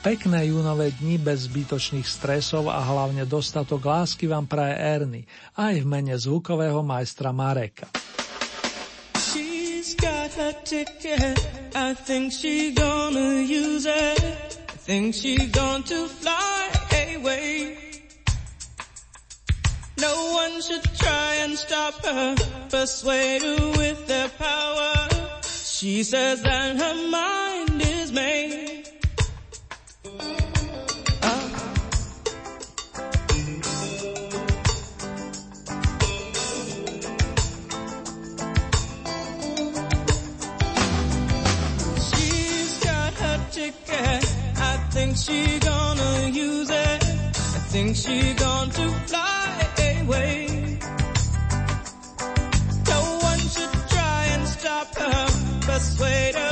Pekné 0.04 0.52
júnové 0.52 0.92
dni 1.00 1.16
bez 1.16 1.48
zbytočných 1.48 2.04
stresov 2.04 2.68
a 2.68 2.76
hlavne 2.76 3.24
dostatok 3.24 3.88
lásky 3.88 4.28
vám 4.28 4.44
praje 4.44 4.76
Erny, 4.76 5.22
aj 5.56 5.80
v 5.80 5.86
mene 5.88 6.12
zvukového 6.20 6.84
majstra 6.84 7.32
Mareka. 7.32 7.88
She's 9.16 9.96
got 9.96 10.28
her 10.36 10.52
ticket. 10.60 11.40
I 11.72 11.96
think 11.96 12.36
she 12.36 12.76
gonna 12.76 13.40
use 13.40 13.88
it. 13.88 14.60
I 14.68 14.76
think 14.76 15.16
she 15.16 15.48
to 15.88 16.04
fly 16.20 16.59
away. 17.14 17.76
No 19.98 20.32
one 20.32 20.62
should 20.62 20.84
try 20.98 21.34
and 21.42 21.58
stop 21.58 21.94
her, 22.04 22.34
persuade 22.70 23.42
her 23.42 23.70
with 23.76 24.06
their 24.06 24.28
power. 24.28 25.08
She 25.44 26.02
says 26.02 26.42
that 26.42 26.76
her 26.76 27.10
mind 27.10 27.82
is 27.82 28.12
made. 28.12 28.86
She's 42.08 42.84
got 42.84 43.12
her 43.14 43.38
ticket. 43.50 44.24
I 44.56 44.76
think 44.92 45.16
she. 45.16 45.60
I 45.62 45.79
think 47.70 47.94
she 47.94 48.34
going 48.34 48.70
to 48.70 48.90
fly 49.06 49.68
away. 50.02 50.78
No 52.88 53.00
one 53.22 53.38
should 53.38 53.74
try 53.88 54.24
and 54.34 54.48
stop 54.48 54.88
her, 54.96 55.26
persuade 55.60 56.34
her 56.34 56.49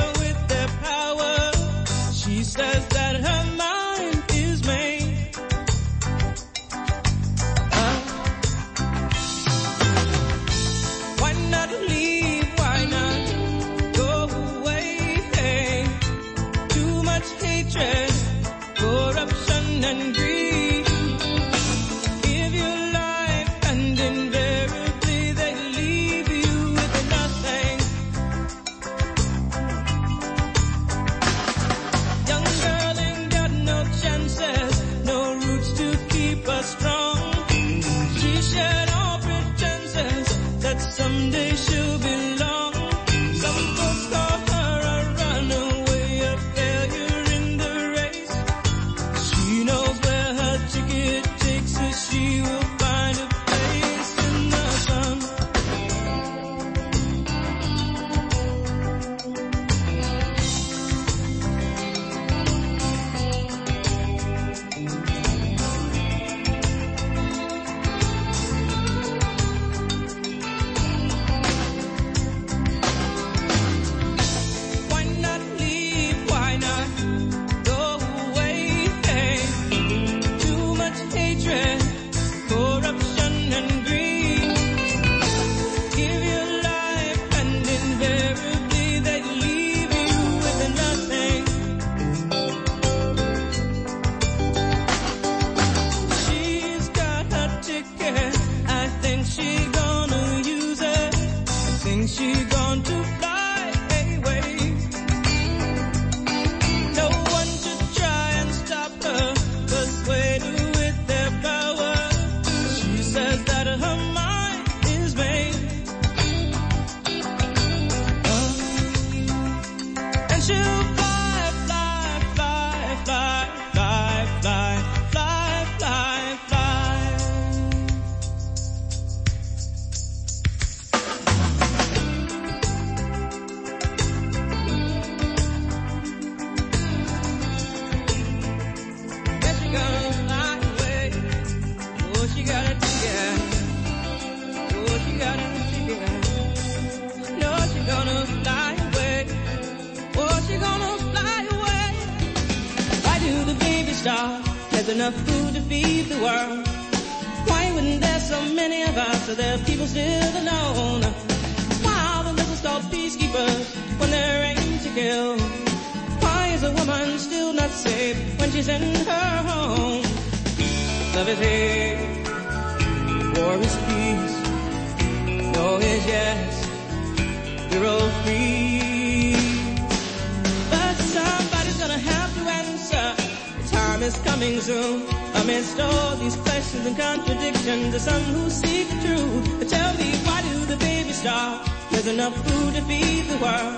is 184.09 184.17
coming 184.23 184.59
soon. 184.61 185.07
Amidst 185.35 185.79
all 185.79 186.17
these 186.17 186.37
questions 186.37 186.87
and 186.87 186.97
contradictions, 186.97 187.93
the 187.93 188.01
some 188.01 188.23
who 188.35 188.49
seek 188.49 188.89
the 188.89 188.99
truth. 189.07 189.69
Tell 189.69 189.93
me, 190.01 190.09
why 190.27 190.41
do 190.49 190.55
the 190.73 190.77
babies 190.77 191.19
starve? 191.21 191.61
There's 191.91 192.07
enough 192.07 192.35
food 192.47 192.75
to 192.77 192.83
feed 192.89 193.25
the 193.33 193.39
world. 193.45 193.77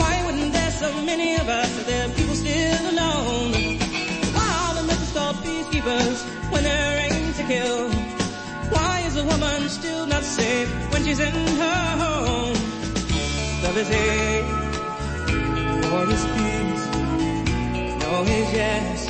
Why 0.00 0.14
wouldn't 0.24 0.52
there 0.52 0.72
so 0.82 0.90
many 1.10 1.36
of 1.36 1.48
us? 1.48 1.70
and 1.78 1.86
there 1.92 2.08
people 2.16 2.34
still 2.34 2.84
alone? 2.92 3.52
Why 4.36 4.48
are 4.62 4.74
the 4.78 4.84
missiles 4.88 5.12
called 5.16 5.36
peacekeepers 5.46 6.18
when 6.52 6.62
they're 6.64 7.32
to 7.38 7.44
kill? 7.52 7.88
Why 8.74 8.94
is 9.06 9.16
a 9.16 9.24
woman 9.24 9.68
still 9.68 10.06
not 10.06 10.22
safe 10.22 10.70
when 10.92 11.02
she's 11.04 11.20
in 11.28 11.38
her 11.62 11.86
home? 12.04 12.58
Love 13.64 13.78
is 13.82 13.88
hate, 13.96 14.48
war 15.90 16.04
is 16.16 16.24
peace, 16.34 16.84
no 18.02 18.12
is 18.38 18.52
yes. 18.62 19.09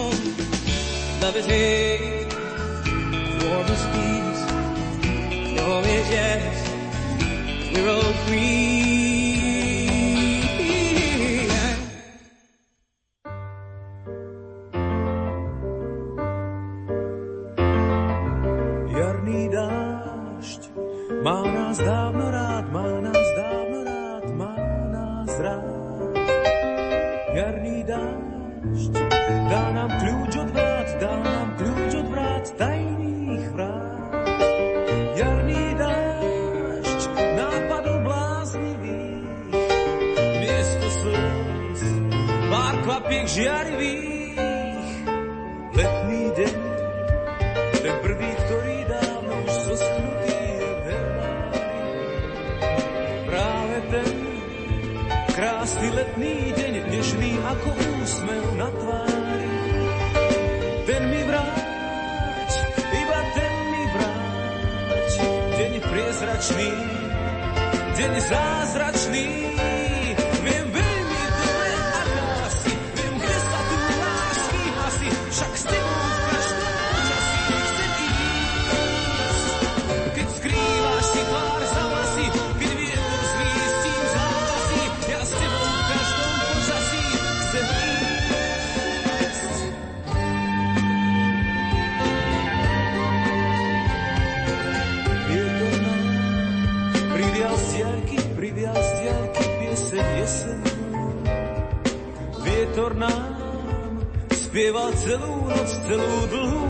of 1.31 1.37
his 1.37 1.45
head 1.45 2.33
for 3.39 3.63
peace. 3.93 4.41
Yes, 6.09 7.73
we're 7.73 7.89
all 7.89 8.13
free. 8.27 8.90